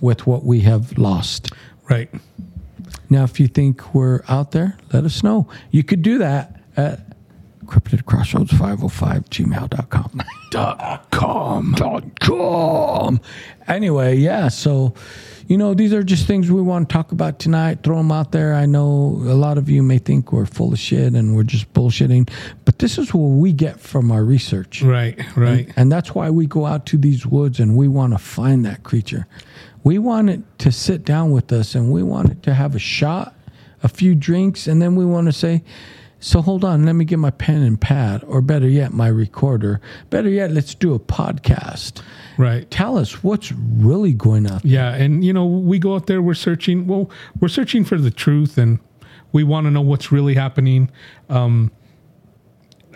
with 0.00 0.26
what 0.26 0.44
we 0.44 0.60
have 0.60 0.96
lost. 0.98 1.52
right. 1.88 2.10
Now, 3.08 3.24
if 3.24 3.38
you 3.38 3.46
think 3.46 3.94
we're 3.94 4.22
out 4.28 4.52
there, 4.52 4.76
let 4.92 5.04
us 5.04 5.22
know. 5.22 5.46
You 5.70 5.84
could 5.84 6.00
do 6.02 6.18
that 6.18 6.60
at 6.76 7.00
cryptidcrossroads505 7.66 9.28
gmail.com. 9.28 10.22
Dot 10.50 11.10
com. 11.10 11.72
Dot 11.76 12.20
com. 12.20 13.20
Anyway, 13.68 14.16
yeah, 14.16 14.48
so, 14.48 14.94
you 15.46 15.58
know, 15.58 15.74
these 15.74 15.92
are 15.92 16.02
just 16.02 16.26
things 16.26 16.50
we 16.50 16.62
want 16.62 16.88
to 16.88 16.92
talk 16.92 17.12
about 17.12 17.38
tonight. 17.38 17.82
Throw 17.82 17.96
them 17.96 18.12
out 18.12 18.32
there. 18.32 18.54
I 18.54 18.66
know 18.66 19.20
a 19.24 19.34
lot 19.34 19.58
of 19.58 19.68
you 19.68 19.82
may 19.82 19.98
think 19.98 20.32
we're 20.32 20.46
full 20.46 20.72
of 20.72 20.78
shit 20.78 21.14
and 21.14 21.34
we're 21.34 21.42
just 21.42 21.72
bullshitting, 21.72 22.30
but 22.64 22.78
this 22.78 22.98
is 22.98 23.12
what 23.12 23.28
we 23.28 23.52
get 23.52 23.80
from 23.80 24.10
our 24.10 24.24
research. 24.24 24.82
Right, 24.82 25.18
right. 25.36 25.72
And 25.76 25.90
that's 25.90 26.14
why 26.14 26.30
we 26.30 26.46
go 26.46 26.66
out 26.66 26.86
to 26.86 26.98
these 26.98 27.26
woods 27.26 27.60
and 27.60 27.76
we 27.76 27.88
want 27.88 28.12
to 28.12 28.18
find 28.18 28.64
that 28.64 28.82
creature. 28.82 29.26
We 29.84 29.98
want 29.98 30.30
it 30.30 30.40
to 30.60 30.70
sit 30.70 31.04
down 31.04 31.32
with 31.32 31.52
us 31.52 31.74
and 31.74 31.90
we 31.90 32.02
want 32.02 32.30
it 32.30 32.42
to 32.44 32.54
have 32.54 32.74
a 32.74 32.78
shot, 32.78 33.34
a 33.82 33.88
few 33.88 34.14
drinks, 34.14 34.68
and 34.68 34.80
then 34.80 34.94
we 34.94 35.04
want 35.04 35.26
to 35.26 35.32
say, 35.32 35.62
so 36.22 36.40
hold 36.40 36.64
on, 36.64 36.86
let 36.86 36.92
me 36.92 37.04
get 37.04 37.18
my 37.18 37.30
pen 37.30 37.62
and 37.62 37.80
pad, 37.80 38.22
or 38.28 38.40
better 38.40 38.68
yet, 38.68 38.92
my 38.92 39.08
recorder. 39.08 39.80
Better 40.08 40.28
yet, 40.28 40.52
let's 40.52 40.72
do 40.72 40.94
a 40.94 40.98
podcast. 41.00 42.00
Right. 42.38 42.70
Tell 42.70 42.96
us 42.96 43.24
what's 43.24 43.50
really 43.52 44.12
going 44.12 44.48
on. 44.48 44.60
Yeah, 44.62 44.94
and 44.94 45.24
you 45.24 45.32
know, 45.32 45.44
we 45.44 45.80
go 45.80 45.96
out 45.96 46.06
there, 46.06 46.22
we're 46.22 46.34
searching. 46.34 46.86
Well, 46.86 47.10
we're 47.40 47.48
searching 47.48 47.84
for 47.84 47.98
the 47.98 48.12
truth, 48.12 48.56
and 48.56 48.78
we 49.32 49.42
want 49.42 49.66
to 49.66 49.72
know 49.72 49.80
what's 49.80 50.12
really 50.12 50.34
happening. 50.34 50.92
Um, 51.28 51.72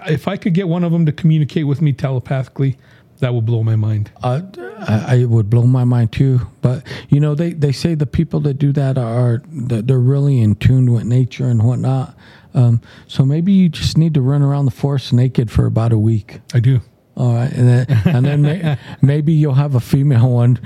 if 0.07 0.29
I 0.29 0.37
could 0.37 0.55
get 0.55 0.69
one 0.69 0.85
of 0.85 0.93
them 0.93 1.05
to 1.07 1.13
communicate 1.13 1.67
with 1.67 1.83
me 1.83 1.93
telepathically, 1.93 2.79
that 3.19 3.35
would 3.35 3.45
blow 3.47 3.65
my 3.65 3.77
mind. 3.77 4.11
Uh, 4.23 4.43
I, 4.79 5.23
I 5.23 5.25
would 5.25 5.51
blow 5.51 5.65
my 5.65 5.85
mind 5.85 6.13
too. 6.13 6.41
But 6.63 6.87
you 7.09 7.19
know, 7.19 7.35
they, 7.35 7.53
they 7.53 7.73
say 7.73 7.97
the 7.97 8.07
people 8.07 8.39
that 8.41 8.55
do 8.55 8.73
that 8.73 8.99
are 8.99 9.43
that 9.51 9.89
they're 9.89 9.99
really 9.99 10.41
in 10.41 10.55
tune 10.55 10.93
with 10.93 11.05
nature 11.05 11.49
and 11.49 11.63
whatnot. 11.63 12.17
Um, 12.57 12.81
so 13.07 13.25
maybe 13.25 13.53
you 13.53 13.69
just 13.69 13.97
need 13.99 14.15
to 14.15 14.21
run 14.21 14.43
around 14.43 14.65
the 14.65 14.71
forest 14.73 15.13
naked 15.13 15.51
for 15.51 15.67
about 15.67 15.93
a 15.93 15.99
week. 15.99 16.41
I 16.55 16.61
do. 16.61 16.81
All 17.17 17.35
right, 17.35 17.53
and 17.53 17.69
then 17.69 17.87
and 18.07 18.27
then 18.27 18.43
may, 18.43 18.79
maybe 19.03 19.33
you'll 19.33 19.55
have 19.55 19.75
a 19.75 19.81
female 19.81 20.31
one 20.31 20.59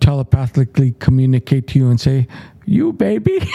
telepathically 0.00 0.92
communicate 0.98 1.66
to 1.68 1.78
you 1.78 1.88
and 1.88 2.00
say, 2.00 2.28
"You 2.64 2.92
baby." 2.92 3.38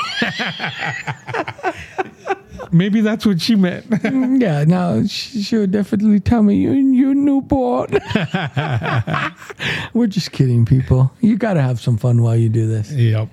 Maybe 2.73 3.01
that's 3.01 3.25
what 3.25 3.41
she 3.41 3.55
meant. 3.55 3.85
yeah, 4.39 4.63
no, 4.65 5.05
she, 5.05 5.41
she 5.41 5.57
would 5.57 5.71
definitely 5.71 6.21
tell 6.21 6.41
me 6.41 6.55
you 6.55 6.71
you 6.71 7.13
newborn. 7.13 7.89
We're 9.93 10.07
just 10.07 10.31
kidding, 10.31 10.65
people. 10.65 11.11
You 11.19 11.37
got 11.37 11.55
to 11.55 11.61
have 11.61 11.81
some 11.81 11.97
fun 11.97 12.21
while 12.21 12.35
you 12.35 12.47
do 12.47 12.67
this. 12.67 12.91
yep. 12.91 13.27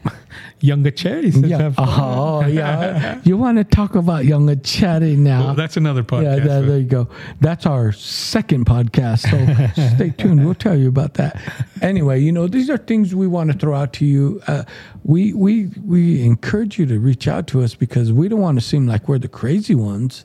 Younger 0.61 0.91
cherry 0.91 1.29
Yeah. 1.31 1.73
Oh, 1.79 2.45
yeah. 2.47 3.21
You 3.25 3.37
want 3.37 3.59
to 3.59 3.65
talk 3.65 3.95
about 3.95 4.25
younger 4.25 4.57
chatty 4.57 5.15
now? 5.17 5.47
Well, 5.47 5.55
that's 5.55 5.77
another 5.77 6.03
podcast. 6.03 6.39
yeah, 6.39 6.45
there, 6.45 6.63
there 6.63 6.79
you 6.79 6.85
go. 6.85 7.09
That's 7.41 7.67
our 7.67 7.93
second 7.93 8.67
podcast. 8.67 9.21
So 9.31 9.95
stay 9.97 10.11
tuned. 10.11 10.45
We'll 10.45 10.55
tell 10.55 10.77
you 10.77 10.89
about 10.89 11.15
that. 11.15 11.41
Anyway, 11.83 12.21
you 12.21 12.33
know, 12.33 12.47
these 12.49 12.71
are 12.71 12.77
things 12.77 13.15
we 13.15 13.27
want 13.27 13.53
to 13.53 13.59
throw 13.59 13.75
out 13.75 13.93
to 13.95 14.05
you. 14.05 14.41
Uh, 14.47 14.65
we 15.05 15.33
we 15.33 15.67
we 15.85 16.23
encourage 16.25 16.79
you 16.79 16.87
to 16.87 16.99
reach 16.99 17.29
out 17.29 17.47
to 17.49 17.63
us 17.63 17.75
because 17.75 18.13
we 18.13 18.29
don't 18.29 18.41
want 18.41 18.59
to 18.59 18.65
seem 18.65 18.87
like 18.87 19.09
we're 19.09 19.19
the 19.19 19.29
crazy 19.29 19.75
ones. 19.75 20.25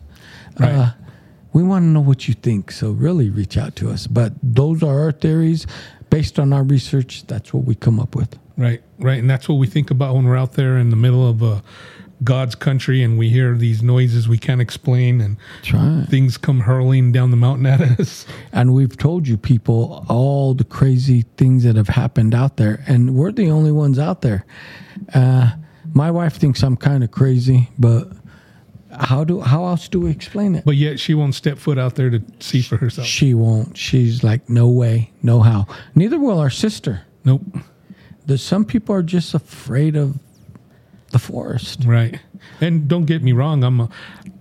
Right. 0.60 0.72
Uh, 0.72 0.92
we 1.54 1.62
want 1.64 1.84
to 1.84 1.88
know 1.88 2.02
what 2.02 2.28
you 2.28 2.34
think. 2.34 2.72
So 2.72 2.92
really 2.92 3.30
reach 3.30 3.58
out 3.58 3.76
to 3.78 3.90
us. 3.92 4.08
But 4.08 4.34
those 4.42 4.82
are 4.82 5.00
our 5.02 5.12
theories. 5.12 5.68
Based 6.10 6.40
on 6.40 6.54
our 6.54 6.64
research, 6.64 7.26
that's 7.28 7.54
what 7.54 7.66
we 7.66 7.76
come 7.76 8.00
up 8.00 8.16
with. 8.16 8.38
Right, 8.56 8.84
right, 9.00 9.18
and 9.18 9.30
that's 9.30 9.50
what 9.50 9.56
we 9.56 9.68
think 9.68 9.90
about 9.90 10.16
when 10.16 10.26
we're 10.26 10.38
out 10.38 10.54
there 10.54 10.78
in 10.78 10.90
the 10.90 10.96
middle 10.96 11.28
of 11.28 11.42
uh, 11.42 11.62
God's 12.24 12.56
country 12.56 13.02
and 13.02 13.18
we 13.18 13.30
hear 13.30 13.56
these 13.58 13.82
noises 13.82 14.28
we 14.28 14.38
can't 14.38 14.62
explain 14.62 15.20
and 15.20 15.38
right. 15.74 16.06
things 16.08 16.38
come 16.38 16.62
hurling 16.62 17.12
down 17.12 17.32
the 17.32 17.38
mountain 17.38 17.66
at 17.66 18.00
us. 18.00 18.26
And 18.52 18.74
we've 18.74 18.96
told 18.96 19.28
you 19.28 19.36
people 19.36 20.06
all 20.10 20.54
the 20.54 20.64
crazy 20.64 21.24
things 21.38 21.64
that 21.64 21.76
have 21.76 21.88
happened 21.88 22.36
out 22.36 22.58
there, 22.58 22.84
and 22.88 23.16
we're 23.16 23.32
the 23.32 23.50
only 23.50 23.72
ones 23.72 23.98
out 23.98 24.22
there. 24.22 24.46
Uh, 25.14 25.52
my 25.92 26.12
wife 26.12 26.36
thinks 26.36 26.62
I'm 26.62 26.78
kind 26.78 27.04
of 27.04 27.10
crazy, 27.10 27.70
but 27.80 28.12
how 28.92 29.24
do 29.24 29.42
how 29.42 29.66
else 29.66 29.88
do 29.88 30.02
we 30.02 30.12
explain 30.12 30.54
it? 30.54 30.66
But 30.66 30.76
yet 30.76 31.00
she 31.00 31.16
won't 31.16 31.34
step 31.34 31.58
foot 31.58 31.80
out 31.80 31.96
there 31.96 32.12
to 32.12 32.22
see 32.40 32.62
for 32.62 32.78
herself. 32.78 33.08
She 33.08 33.34
won't. 33.34 33.76
She's 33.76 34.24
like, 34.24 34.48
no 34.50 34.68
way, 34.68 35.12
no 35.24 35.42
how. 35.42 35.66
Neither 35.96 36.20
will 36.20 36.40
our 36.40 36.52
sister. 36.52 37.02
Nope. 37.26 37.42
There's 38.26 38.44
some 38.44 38.66
people 38.66 38.96
are 38.96 39.04
just 39.04 39.34
afraid 39.34 39.96
of 39.96 40.18
the 41.12 41.20
forest. 41.20 41.84
Right. 41.86 42.20
And 42.60 42.88
don't 42.88 43.06
get 43.06 43.24
me 43.24 43.32
wrong, 43.32 43.64
I'm 43.64 43.82
uh, 43.82 43.88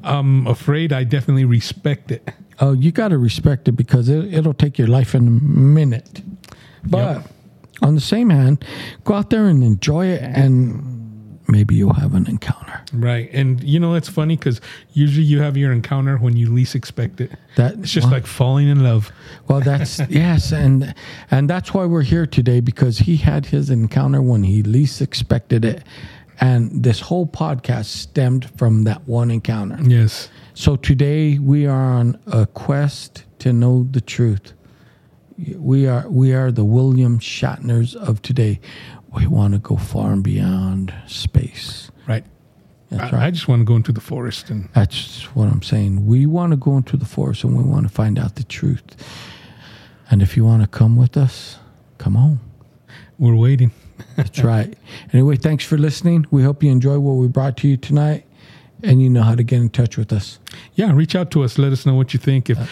I'm 0.02 0.46
afraid 0.46 0.92
I 0.92 1.04
definitely 1.04 1.44
respect 1.44 2.10
it. 2.10 2.28
Oh, 2.60 2.72
you 2.72 2.92
got 2.92 3.08
to 3.08 3.18
respect 3.18 3.68
it 3.68 3.72
because 3.72 4.08
it, 4.08 4.32
it'll 4.34 4.54
take 4.54 4.78
your 4.78 4.88
life 4.88 5.14
in 5.14 5.26
a 5.26 5.30
minute. 5.30 6.22
But 6.84 7.26
on 7.82 7.94
the 7.94 8.00
same 8.00 8.30
hand, 8.30 8.64
go 9.04 9.14
out 9.14 9.30
there 9.30 9.46
and 9.46 9.62
enjoy 9.62 10.06
it, 10.06 10.22
and 10.22 10.91
maybe 11.52 11.74
you'll 11.76 11.92
have 11.92 12.14
an 12.14 12.26
encounter. 12.26 12.82
Right. 12.92 13.30
And 13.32 13.62
you 13.62 13.78
know, 13.78 13.94
it's 13.94 14.08
funny 14.08 14.36
because 14.36 14.60
usually 14.92 15.24
you 15.24 15.40
have 15.40 15.56
your 15.56 15.70
encounter 15.72 16.16
when 16.16 16.36
you 16.36 16.50
least 16.50 16.74
expect 16.74 17.20
it. 17.20 17.30
That 17.56 17.74
It's 17.74 17.92
just 17.92 18.06
well, 18.06 18.14
like 18.14 18.26
falling 18.26 18.68
in 18.68 18.82
love. 18.82 19.12
well, 19.46 19.60
that's 19.60 20.00
yes, 20.08 20.50
and 20.52 20.94
and 21.30 21.48
that's 21.48 21.72
why 21.74 21.84
we're 21.84 22.02
here 22.02 22.26
today 22.26 22.60
because 22.60 22.98
he 22.98 23.16
had 23.18 23.46
his 23.46 23.70
encounter 23.70 24.20
when 24.20 24.42
he 24.42 24.62
least 24.62 25.00
expected 25.00 25.64
it, 25.64 25.84
and 26.40 26.82
this 26.82 27.00
whole 27.00 27.26
podcast 27.26 27.84
stemmed 27.86 28.50
from 28.58 28.84
that 28.84 29.06
one 29.06 29.30
encounter. 29.30 29.78
Yes. 29.82 30.28
So 30.54 30.76
today 30.76 31.38
we 31.38 31.66
are 31.66 31.92
on 32.00 32.18
a 32.26 32.46
quest 32.46 33.24
to 33.40 33.52
know 33.52 33.86
the 33.90 34.00
truth. 34.00 34.52
We 35.56 35.86
are 35.86 36.08
we 36.08 36.32
are 36.34 36.50
the 36.52 36.64
William 36.64 37.18
Shatners 37.18 37.94
of 37.94 38.22
today. 38.22 38.60
We 39.14 39.26
want 39.26 39.54
to 39.54 39.58
go 39.58 39.76
far 39.76 40.12
and 40.12 40.22
beyond 40.22 40.94
space. 41.06 41.90
Right. 42.08 42.24
That's 42.90 43.12
I, 43.12 43.16
right. 43.16 43.26
I 43.26 43.30
just 43.30 43.48
want 43.48 43.60
to 43.60 43.64
go 43.64 43.76
into 43.76 43.92
the 43.92 44.00
forest 44.00 44.50
and 44.50 44.68
That's 44.74 45.24
what 45.34 45.48
I'm 45.48 45.62
saying. 45.62 46.06
We 46.06 46.26
want 46.26 46.52
to 46.52 46.56
go 46.56 46.76
into 46.76 46.96
the 46.96 47.04
forest 47.04 47.44
and 47.44 47.56
we 47.56 47.62
want 47.62 47.86
to 47.86 47.92
find 47.92 48.18
out 48.18 48.36
the 48.36 48.44
truth. 48.44 48.82
And 50.10 50.22
if 50.22 50.36
you 50.36 50.44
want 50.44 50.62
to 50.62 50.68
come 50.68 50.96
with 50.96 51.16
us, 51.16 51.58
come 51.98 52.16
on. 52.16 52.40
we're 53.18 53.34
waiting. 53.34 53.70
That's 54.16 54.42
right. 54.42 54.76
Anyway, 55.12 55.36
thanks 55.36 55.64
for 55.64 55.78
listening. 55.78 56.26
We 56.30 56.42
hope 56.42 56.62
you 56.62 56.70
enjoy 56.70 56.98
what 56.98 57.14
we 57.14 57.28
brought 57.28 57.56
to 57.58 57.68
you 57.68 57.76
tonight. 57.76 58.26
And 58.82 59.00
you 59.00 59.08
know 59.08 59.22
how 59.22 59.36
to 59.36 59.44
get 59.44 59.60
in 59.60 59.70
touch 59.70 59.96
with 59.96 60.12
us. 60.12 60.40
Yeah, 60.74 60.92
reach 60.92 61.14
out 61.14 61.30
to 61.32 61.44
us. 61.44 61.56
Let 61.56 61.72
us 61.72 61.86
know 61.86 61.94
what 61.94 62.12
you 62.12 62.18
think. 62.18 62.50
If 62.50 62.58
uh, 62.58 62.66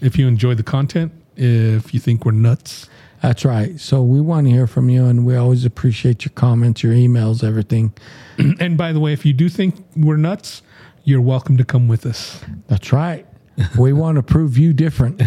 if 0.00 0.16
you 0.18 0.28
enjoy 0.28 0.54
the 0.54 0.62
content, 0.62 1.12
if 1.36 1.92
you 1.92 2.00
think 2.00 2.24
we're 2.24 2.32
nuts. 2.32 2.88
That's 3.22 3.44
right. 3.44 3.78
So 3.78 4.02
we 4.02 4.20
want 4.20 4.46
to 4.46 4.50
hear 4.50 4.66
from 4.66 4.88
you, 4.88 5.04
and 5.06 5.26
we 5.26 5.36
always 5.36 5.64
appreciate 5.64 6.24
your 6.24 6.32
comments, 6.34 6.82
your 6.82 6.94
emails, 6.94 7.44
everything. 7.44 7.92
And 8.58 8.78
by 8.78 8.92
the 8.94 9.00
way, 9.00 9.12
if 9.12 9.26
you 9.26 9.34
do 9.34 9.50
think 9.50 9.74
we're 9.94 10.16
nuts, 10.16 10.62
you're 11.04 11.20
welcome 11.20 11.58
to 11.58 11.64
come 11.64 11.88
with 11.88 12.06
us. 12.06 12.40
That's 12.68 12.90
right. 12.90 13.26
we 13.78 13.92
want 14.02 14.16
to 14.16 14.22
prove 14.22 14.56
you 14.56 14.72
different. 14.72 15.20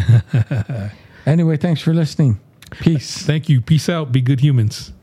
anyway, 1.27 1.57
thanks 1.57 1.81
for 1.81 1.93
listening. 1.93 2.39
Peace. 2.71 3.21
Thank 3.23 3.49
you. 3.49 3.61
Peace 3.61 3.87
out. 3.87 4.11
Be 4.11 4.21
good 4.21 4.39
humans. 4.39 4.93